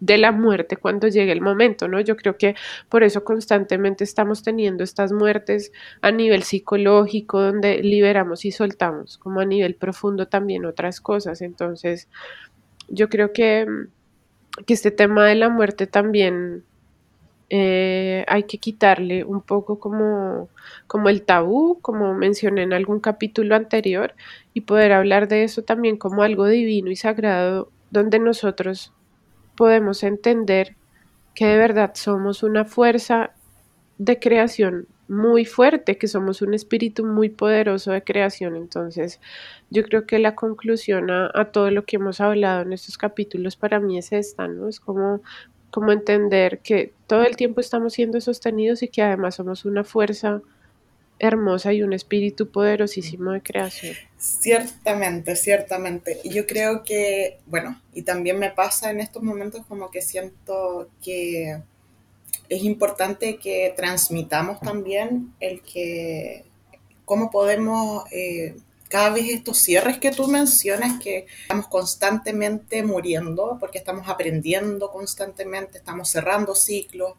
de 0.00 0.18
la 0.18 0.32
muerte 0.32 0.76
cuando 0.76 1.08
llegue 1.08 1.32
el 1.32 1.40
momento, 1.40 1.88
¿no? 1.88 2.00
Yo 2.00 2.16
creo 2.16 2.36
que 2.36 2.54
por 2.88 3.02
eso 3.02 3.24
constantemente 3.24 4.04
estamos 4.04 4.42
teniendo 4.42 4.84
estas 4.84 5.12
muertes 5.12 5.72
a 6.02 6.12
nivel 6.12 6.44
psicológico, 6.44 7.40
donde 7.40 7.82
liberamos 7.82 8.44
y 8.44 8.52
soltamos, 8.52 9.18
como 9.18 9.40
a 9.40 9.44
nivel 9.44 9.74
profundo 9.74 10.28
también 10.28 10.64
otras 10.66 11.00
cosas. 11.00 11.42
Entonces, 11.42 12.08
yo 12.88 13.08
creo 13.08 13.32
que, 13.32 13.66
que 14.66 14.74
este 14.74 14.90
tema 14.90 15.26
de 15.26 15.34
la 15.34 15.48
muerte 15.48 15.86
también 15.86 16.64
eh, 17.50 18.24
hay 18.28 18.42
que 18.44 18.58
quitarle 18.58 19.24
un 19.24 19.40
poco 19.40 19.78
como, 19.80 20.48
como 20.86 21.08
el 21.08 21.22
tabú, 21.22 21.78
como 21.80 22.14
mencioné 22.14 22.62
en 22.62 22.74
algún 22.74 23.00
capítulo 23.00 23.56
anterior, 23.56 24.14
y 24.52 24.62
poder 24.62 24.92
hablar 24.92 25.28
de 25.28 25.44
eso 25.44 25.62
también 25.62 25.96
como 25.96 26.22
algo 26.22 26.46
divino 26.46 26.90
y 26.90 26.96
sagrado, 26.96 27.70
donde 27.90 28.18
nosotros 28.18 28.92
podemos 29.56 30.02
entender 30.02 30.76
que 31.34 31.46
de 31.46 31.56
verdad 31.56 31.92
somos 31.94 32.42
una 32.42 32.64
fuerza 32.64 33.30
de 33.96 34.18
creación 34.18 34.86
muy 35.08 35.46
fuerte, 35.46 35.96
que 35.96 36.06
somos 36.06 36.42
un 36.42 36.52
espíritu 36.52 37.04
muy 37.06 37.30
poderoso 37.30 37.92
de 37.92 38.04
creación. 38.04 38.56
Entonces, 38.56 39.20
yo 39.70 39.82
creo 39.84 40.06
que 40.06 40.18
la 40.18 40.34
conclusión 40.34 41.10
a, 41.10 41.30
a, 41.34 41.46
todo 41.46 41.70
lo 41.70 41.84
que 41.84 41.96
hemos 41.96 42.20
hablado 42.20 42.60
en 42.62 42.74
estos 42.74 42.98
capítulos 42.98 43.56
para 43.56 43.80
mí 43.80 43.96
es 43.96 44.12
esta, 44.12 44.48
¿no? 44.48 44.68
Es 44.68 44.80
como 44.80 45.22
como 45.70 45.92
entender 45.92 46.60
que 46.60 46.92
todo 47.06 47.24
el 47.24 47.36
tiempo 47.36 47.60
estamos 47.60 47.94
siendo 47.94 48.20
sostenidos 48.20 48.82
y 48.82 48.88
que 48.88 49.02
además 49.02 49.36
somos 49.36 49.64
una 49.64 49.84
fuerza 49.84 50.40
hermosa 51.18 51.72
y 51.72 51.82
un 51.82 51.92
espíritu 51.92 52.50
poderosísimo 52.50 53.32
de 53.32 53.42
creación. 53.42 53.96
Ciertamente, 54.18 55.36
ciertamente. 55.36 56.20
Y 56.22 56.30
yo 56.30 56.46
creo 56.46 56.84
que, 56.84 57.38
bueno, 57.46 57.80
y 57.92 58.02
también 58.02 58.38
me 58.38 58.50
pasa 58.50 58.90
en 58.90 59.00
estos 59.00 59.22
momentos 59.22 59.66
como 59.66 59.90
que 59.90 60.00
siento 60.00 60.88
que 61.02 61.60
es 62.48 62.62
importante 62.62 63.36
que 63.36 63.74
transmitamos 63.76 64.60
también 64.60 65.34
el 65.40 65.60
que 65.62 66.44
cómo 67.04 67.30
podemos 67.30 68.04
eh, 68.12 68.56
cada 68.88 69.10
vez 69.10 69.28
estos 69.28 69.58
cierres 69.58 69.98
que 69.98 70.10
tú 70.10 70.28
mencionas, 70.28 71.00
que 71.00 71.26
estamos 71.42 71.68
constantemente 71.68 72.82
muriendo, 72.82 73.58
porque 73.60 73.78
estamos 73.78 74.08
aprendiendo 74.08 74.90
constantemente, 74.90 75.78
estamos 75.78 76.08
cerrando 76.08 76.54
ciclos. 76.54 77.14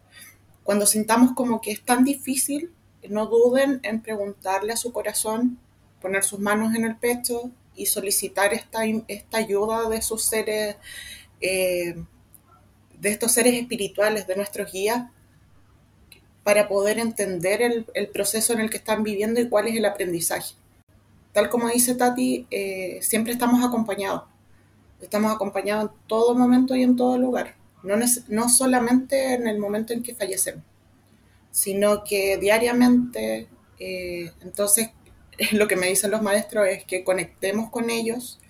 Cuando 0.64 0.86
sintamos 0.86 1.34
como 1.36 1.62
que 1.62 1.72
es 1.72 1.82
tan 1.86 2.04
difícil, 2.04 2.72
no 3.08 3.28
duden 3.28 3.80
en 3.84 4.02
preguntarle 4.02 4.74
a 4.74 4.78
su 4.78 4.92
corazón, 4.92 5.60
poner 6.02 6.24
sus 6.24 6.40
manos 6.40 6.76
en 6.76 6.86
el 6.86 6.98
pecho 6.98 7.52
y 7.76 7.86
solicitar 7.86 8.54
esta, 8.54 8.80
esta 9.08 9.38
ayuda 9.38 9.88
de 9.90 10.02
sus 10.02 10.26
seres, 10.26 10.76
eh, 11.40 11.96
de 13.00 13.10
estos 13.10 13.32
seres 13.32 13.54
espirituales, 13.54 14.26
de 14.26 14.36
nuestros 14.36 14.72
guías, 14.72 15.10
para 16.44 16.68
poder 16.68 16.98
entender 16.98 17.62
el, 17.62 17.86
el 17.94 18.08
proceso 18.08 18.54
en 18.54 18.60
el 18.60 18.70
que 18.72 18.78
están 18.78 19.04
viviendo 19.04 19.40
y 19.40 19.50
cuál 19.50 19.68
es 19.68 19.76
el 19.76 19.86
aprendizaje 19.86 20.59
tal 21.40 21.50
como 21.50 21.70
dice 21.70 21.96
Tati, 21.96 22.48
eh, 22.52 23.00
siempre 23.02 23.32
estamos 23.32 23.64
acompañados. 23.64 24.24
Estamos 25.00 25.34
acompañados 25.34 25.90
en 25.90 25.98
todo 26.06 26.36
momento 26.36 26.76
y 26.76 26.84
en 26.84 26.98
todo 26.98 27.18
lugar. 27.18 27.56
No, 27.82 27.96
no 28.28 28.50
solamente 28.50 29.36
en 29.36 29.48
el 29.48 29.58
momento 29.58 29.94
en 29.94 30.04
que 30.04 30.14
fallecemos, 30.14 30.66
sino 31.50 32.04
que 32.04 32.36
diariamente. 32.36 33.48
Eh, 33.80 34.34
entonces, 34.42 34.90
lo 35.54 35.70
que 35.70 35.78
me 35.78 35.88
dicen 35.88 36.12
los 36.12 36.22
maestros 36.22 36.68
es 36.68 36.84
que 36.84 37.06
conectemos 37.06 37.70
con 37.70 37.90
ellos, 37.90 38.42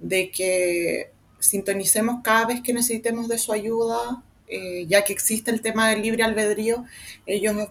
de 0.00 0.32
que 0.32 1.12
sintonicemos 1.38 2.22
cada 2.24 2.46
vez 2.46 2.60
que 2.60 2.72
necesitemos 2.72 3.28
de 3.28 3.38
su 3.38 3.52
ayuda, 3.52 4.24
eh, 4.48 4.84
ya 4.88 5.04
que 5.04 5.12
existe 5.12 5.52
el 5.52 5.60
tema 5.60 5.90
del 5.90 6.02
libre 6.02 6.24
albedrío, 6.24 6.86
ellos 7.24 7.68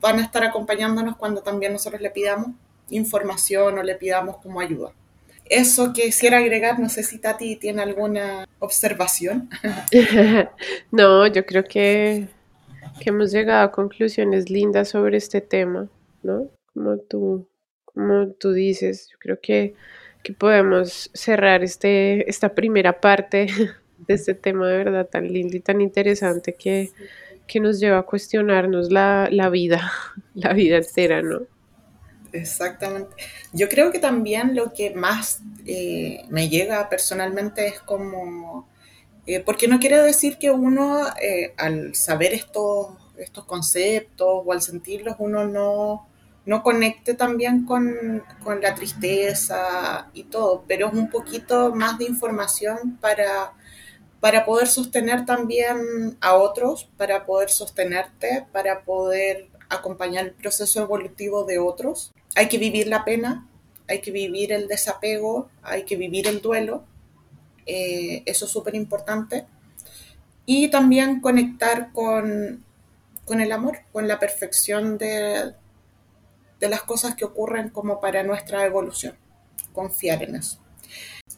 van 0.00 0.20
a 0.20 0.22
estar 0.22 0.42
acompañándonos 0.42 1.18
cuando 1.18 1.42
también 1.42 1.74
nosotros 1.74 2.00
le 2.00 2.08
pidamos 2.08 2.52
información 2.90 3.78
o 3.78 3.82
le 3.82 3.94
pidamos 3.94 4.36
como 4.38 4.60
ayuda. 4.60 4.92
Eso 5.50 5.92
que 5.92 6.02
quisiera 6.02 6.38
agregar, 6.38 6.78
no 6.78 6.88
sé 6.88 7.02
si 7.02 7.18
Tati 7.18 7.56
tiene 7.56 7.82
alguna 7.82 8.46
observación. 8.60 9.50
no, 10.92 11.26
yo 11.26 11.44
creo 11.44 11.64
que, 11.64 12.28
que 13.00 13.10
hemos 13.10 13.32
llegado 13.32 13.64
a 13.64 13.72
conclusiones 13.72 14.48
lindas 14.48 14.90
sobre 14.90 15.16
este 15.16 15.40
tema, 15.40 15.88
¿no? 16.22 16.48
Como 16.72 16.98
tú, 16.98 17.48
como 17.84 18.28
tú 18.28 18.52
dices, 18.52 19.08
yo 19.10 19.18
creo 19.18 19.40
que, 19.40 19.74
que 20.22 20.32
podemos 20.32 21.10
cerrar 21.14 21.64
este, 21.64 22.30
esta 22.30 22.54
primera 22.54 23.00
parte 23.00 23.48
de 24.06 24.14
este 24.14 24.34
tema 24.34 24.68
de 24.68 24.78
verdad 24.78 25.08
tan 25.08 25.32
lindo 25.32 25.56
y 25.56 25.60
tan 25.60 25.80
interesante 25.80 26.54
que, 26.54 26.90
que 27.48 27.58
nos 27.58 27.80
lleva 27.80 27.98
a 27.98 28.02
cuestionarnos 28.04 28.92
la, 28.92 29.28
la 29.32 29.48
vida, 29.48 29.90
la 30.34 30.52
vida 30.52 30.76
entera, 30.76 31.22
¿no? 31.22 31.40
Exactamente. 32.32 33.16
Yo 33.52 33.68
creo 33.68 33.90
que 33.90 33.98
también 33.98 34.54
lo 34.54 34.72
que 34.72 34.94
más 34.94 35.40
eh, 35.66 36.24
me 36.28 36.48
llega 36.48 36.88
personalmente 36.88 37.66
es 37.66 37.80
como, 37.80 38.68
eh, 39.26 39.40
porque 39.40 39.68
no 39.68 39.80
quiere 39.80 39.98
decir 39.98 40.38
que 40.38 40.50
uno 40.50 41.06
eh, 41.20 41.54
al 41.56 41.94
saber 41.94 42.32
estos, 42.32 42.88
estos 43.18 43.44
conceptos 43.44 44.42
o 44.44 44.52
al 44.52 44.62
sentirlos 44.62 45.16
uno 45.18 45.44
no, 45.46 46.06
no 46.46 46.62
conecte 46.62 47.14
también 47.14 47.64
con, 47.64 48.22
con, 48.44 48.60
la 48.60 48.74
tristeza 48.74 50.08
y 50.14 50.24
todo, 50.24 50.64
pero 50.66 50.88
es 50.88 50.94
un 50.94 51.10
poquito 51.10 51.74
más 51.74 51.98
de 51.98 52.04
información 52.04 52.98
para, 53.00 53.52
para 54.20 54.44
poder 54.44 54.68
sostener 54.68 55.26
también 55.26 56.16
a 56.20 56.34
otros, 56.34 56.88
para 56.96 57.26
poder 57.26 57.50
sostenerte, 57.50 58.46
para 58.52 58.82
poder 58.82 59.48
acompañar 59.68 60.26
el 60.26 60.32
proceso 60.32 60.82
evolutivo 60.82 61.44
de 61.44 61.58
otros 61.58 62.12
hay 62.34 62.48
que 62.48 62.58
vivir 62.58 62.86
la 62.86 63.04
pena, 63.04 63.48
hay 63.88 64.00
que 64.00 64.10
vivir 64.10 64.52
el 64.52 64.68
desapego, 64.68 65.50
hay 65.62 65.84
que 65.84 65.96
vivir 65.96 66.26
el 66.26 66.40
duelo, 66.40 66.84
eh, 67.66 68.22
eso 68.26 68.44
es 68.44 68.50
súper 68.50 68.74
importante. 68.74 69.46
Y 70.46 70.68
también 70.68 71.20
conectar 71.20 71.92
con, 71.92 72.64
con, 73.24 73.40
el 73.40 73.52
amor, 73.52 73.78
con 73.92 74.08
la 74.08 74.18
perfección 74.18 74.98
de, 74.98 75.54
de 76.58 76.68
las 76.68 76.82
cosas 76.82 77.14
que 77.14 77.24
ocurren 77.24 77.70
como 77.70 78.00
para 78.00 78.22
nuestra 78.22 78.64
evolución, 78.64 79.16
confiar 79.72 80.22
en 80.22 80.36
eso. 80.36 80.58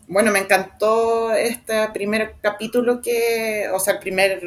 Bueno, 0.09 0.31
me 0.31 0.41
encantó 0.41 1.33
este 1.33 1.89
primer 1.89 2.37
capítulo 2.41 3.01
que, 3.01 3.69
o 3.73 3.79
sea, 3.79 3.95
el 3.95 4.01
primer 4.01 4.43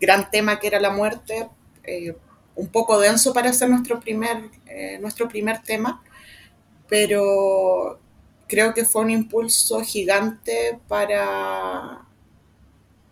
gran 0.00 0.30
tema 0.30 0.58
que 0.58 0.68
era 0.68 0.80
la 0.80 0.90
muerte. 0.90 1.48
Eh, 1.82 2.16
un 2.56 2.68
poco 2.68 2.98
denso 2.98 3.32
para 3.32 3.52
ser 3.52 3.70
nuestro 3.70 4.00
primer, 4.00 4.50
eh, 4.66 4.98
nuestro 5.00 5.28
primer 5.28 5.62
tema, 5.62 6.02
pero 6.88 7.98
creo 8.48 8.74
que 8.74 8.84
fue 8.84 9.02
un 9.02 9.10
impulso 9.10 9.80
gigante 9.80 10.78
para, 10.88 12.06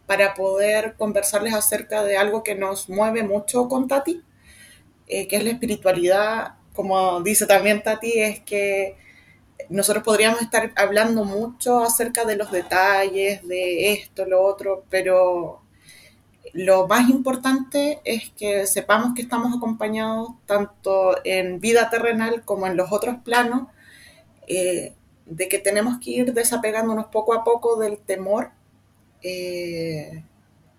para 0.06 0.34
poder 0.34 0.94
conversarles 0.96 1.54
acerca 1.54 2.04
de 2.04 2.16
algo 2.16 2.42
que 2.42 2.54
nos 2.54 2.88
mueve 2.88 3.22
mucho 3.22 3.68
con 3.68 3.88
Tati, 3.88 4.22
eh, 5.08 5.26
que 5.26 5.36
es 5.36 5.44
la 5.44 5.50
espiritualidad. 5.50 6.54
Como 6.74 7.20
dice 7.22 7.46
también 7.46 7.82
Tati, 7.82 8.20
es 8.20 8.40
que 8.40 8.96
nosotros 9.68 10.04
podríamos 10.04 10.42
estar 10.42 10.72
hablando 10.76 11.24
mucho 11.24 11.82
acerca 11.82 12.24
de 12.24 12.36
los 12.36 12.50
detalles, 12.50 13.46
de 13.46 13.92
esto, 13.92 14.26
lo 14.26 14.42
otro, 14.42 14.84
pero 14.90 15.61
lo 16.52 16.86
más 16.86 17.08
importante 17.08 18.00
es 18.04 18.30
que 18.30 18.66
sepamos 18.66 19.14
que 19.14 19.22
estamos 19.22 19.56
acompañados 19.56 20.30
tanto 20.46 21.16
en 21.24 21.60
vida 21.60 21.88
terrenal 21.88 22.42
como 22.44 22.66
en 22.66 22.76
los 22.76 22.92
otros 22.92 23.16
planos, 23.24 23.68
eh, 24.46 24.92
de 25.24 25.48
que 25.48 25.58
tenemos 25.58 25.98
que 25.98 26.10
ir 26.10 26.34
desapegándonos 26.34 27.06
poco 27.06 27.32
a 27.32 27.42
poco 27.42 27.76
del 27.76 27.98
temor 27.98 28.50
eh, 29.22 30.24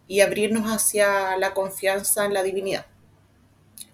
y 0.08 0.22
abrirnos 0.22 0.70
hacia 0.70 1.38
la 1.38 1.54
confianza 1.54 2.26
en 2.26 2.34
la 2.34 2.44
divinidad. 2.44 2.86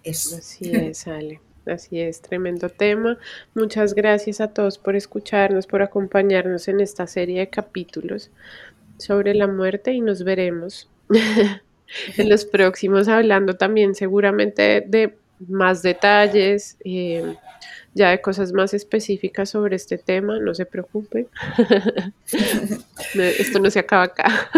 Eso. 0.02 0.36
Así 0.36 0.70
es, 0.72 1.06
Ale. 1.06 1.40
Así 1.66 2.00
es, 2.00 2.20
tremendo 2.20 2.68
tema. 2.68 3.18
Muchas 3.54 3.94
gracias 3.94 4.40
a 4.40 4.48
todos 4.48 4.76
por 4.76 4.96
escucharnos, 4.96 5.66
por 5.66 5.82
acompañarnos 5.82 6.68
en 6.68 6.80
esta 6.80 7.06
serie 7.06 7.40
de 7.40 7.48
capítulos 7.48 8.30
sobre 8.98 9.34
la 9.34 9.46
muerte 9.46 9.92
y 9.92 10.00
nos 10.00 10.24
veremos 10.24 10.90
en 12.16 12.28
los 12.28 12.44
próximos 12.44 13.08
hablando 13.08 13.56
también 13.56 13.94
seguramente 13.94 14.84
de 14.86 15.14
más 15.48 15.82
detalles, 15.82 16.76
eh, 16.84 17.36
ya 17.94 18.10
de 18.10 18.20
cosas 18.20 18.52
más 18.52 18.74
específicas 18.74 19.50
sobre 19.50 19.76
este 19.76 19.98
tema, 19.98 20.38
no 20.38 20.54
se 20.54 20.66
preocupen. 20.66 21.28
Esto 23.14 23.58
no 23.58 23.70
se 23.70 23.80
acaba 23.80 24.04
acá. 24.04 24.50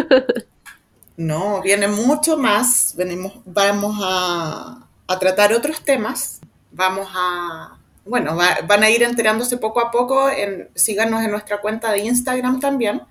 no, 1.17 1.63
viene 1.63 1.89
mucho 1.89 2.37
más. 2.37 2.95
Venimos, 2.97 3.35
vamos 3.45 3.99
a, 4.03 4.87
tratar 5.21 5.53
otros 5.53 5.83
temas. 5.83 6.41
Vamos 6.73 7.09
a, 7.15 7.79
bueno, 8.05 8.37
van 8.37 8.83
a 8.83 8.91
ir 8.91 9.03
enterándose 9.03 9.57
poco 9.57 9.81
a 9.81 9.91
poco. 9.91 10.29
En, 10.29 10.69
síganos 10.75 11.23
en 11.23 11.31
nuestra 11.31 11.61
cuenta 11.61 11.93
de 11.93 12.01
Instagram 12.01 12.61
también, 12.61 13.03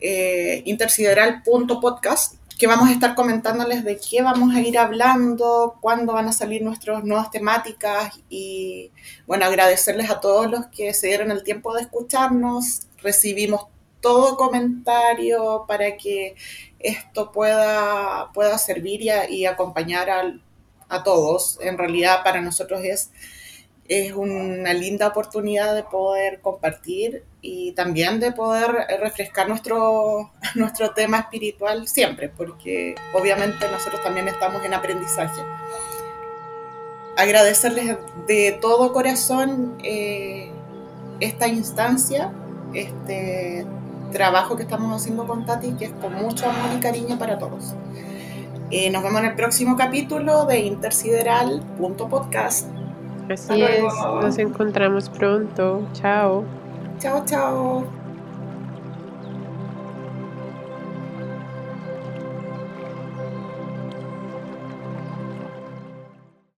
eh, 0.00 0.62
intersideral.podcast 0.64 2.36
que 2.58 2.66
vamos 2.66 2.88
a 2.88 2.92
estar 2.92 3.14
comentándoles 3.14 3.84
de 3.84 3.98
qué 3.98 4.22
vamos 4.22 4.54
a 4.54 4.60
ir 4.60 4.78
hablando, 4.78 5.76
cuándo 5.80 6.12
van 6.12 6.28
a 6.28 6.32
salir 6.32 6.62
nuestras 6.62 7.04
nuevas 7.04 7.30
temáticas 7.30 8.20
y 8.28 8.92
bueno, 9.26 9.44
agradecerles 9.44 10.10
a 10.10 10.20
todos 10.20 10.50
los 10.50 10.66
que 10.66 10.94
se 10.94 11.08
dieron 11.08 11.30
el 11.30 11.42
tiempo 11.42 11.74
de 11.74 11.82
escucharnos. 11.82 12.82
Recibimos 13.02 13.66
todo 14.00 14.36
comentario 14.36 15.64
para 15.66 15.96
que 15.96 16.36
esto 16.78 17.32
pueda, 17.32 18.30
pueda 18.32 18.58
servir 18.58 19.02
y, 19.30 19.46
acompañar 19.46 20.10
a 20.88 21.02
todos. 21.02 21.58
En 21.60 21.76
realidad 21.76 22.22
para 22.22 22.40
nosotros 22.40 22.82
es 22.84 23.10
es 23.88 24.12
una 24.12 24.72
linda 24.72 25.08
oportunidad 25.08 25.74
de 25.74 25.82
poder 25.82 26.40
compartir 26.40 27.24
y 27.42 27.72
también 27.72 28.20
de 28.20 28.32
poder 28.32 28.70
refrescar 29.00 29.46
nuestro, 29.48 30.30
nuestro 30.54 30.92
tema 30.92 31.18
espiritual 31.18 31.86
siempre, 31.86 32.30
porque 32.30 32.94
obviamente 33.12 33.68
nosotros 33.70 34.02
también 34.02 34.28
estamos 34.28 34.64
en 34.64 34.72
aprendizaje. 34.74 35.42
Agradecerles 37.16 37.96
de 38.26 38.58
todo 38.60 38.92
corazón 38.92 39.78
eh, 39.84 40.50
esta 41.20 41.46
instancia, 41.46 42.32
este 42.72 43.64
trabajo 44.10 44.56
que 44.56 44.62
estamos 44.62 45.00
haciendo 45.00 45.24
con 45.26 45.44
Tati, 45.44 45.72
que 45.72 45.84
es 45.86 45.92
con 45.92 46.14
mucho 46.14 46.48
amor 46.48 46.70
y 46.76 46.80
cariño 46.80 47.18
para 47.18 47.38
todos. 47.38 47.74
Eh, 48.70 48.88
nos 48.90 49.02
vemos 49.02 49.20
en 49.20 49.26
el 49.28 49.34
próximo 49.34 49.76
capítulo 49.76 50.46
de 50.46 50.60
intersideral.podcast. 50.60 52.83
Así 53.28 53.62
es, 53.62 53.82
nos 54.22 54.38
encontramos 54.38 55.08
pronto. 55.08 55.86
Chao. 55.92 56.44
Chao, 56.98 57.24
chao. 57.24 58.03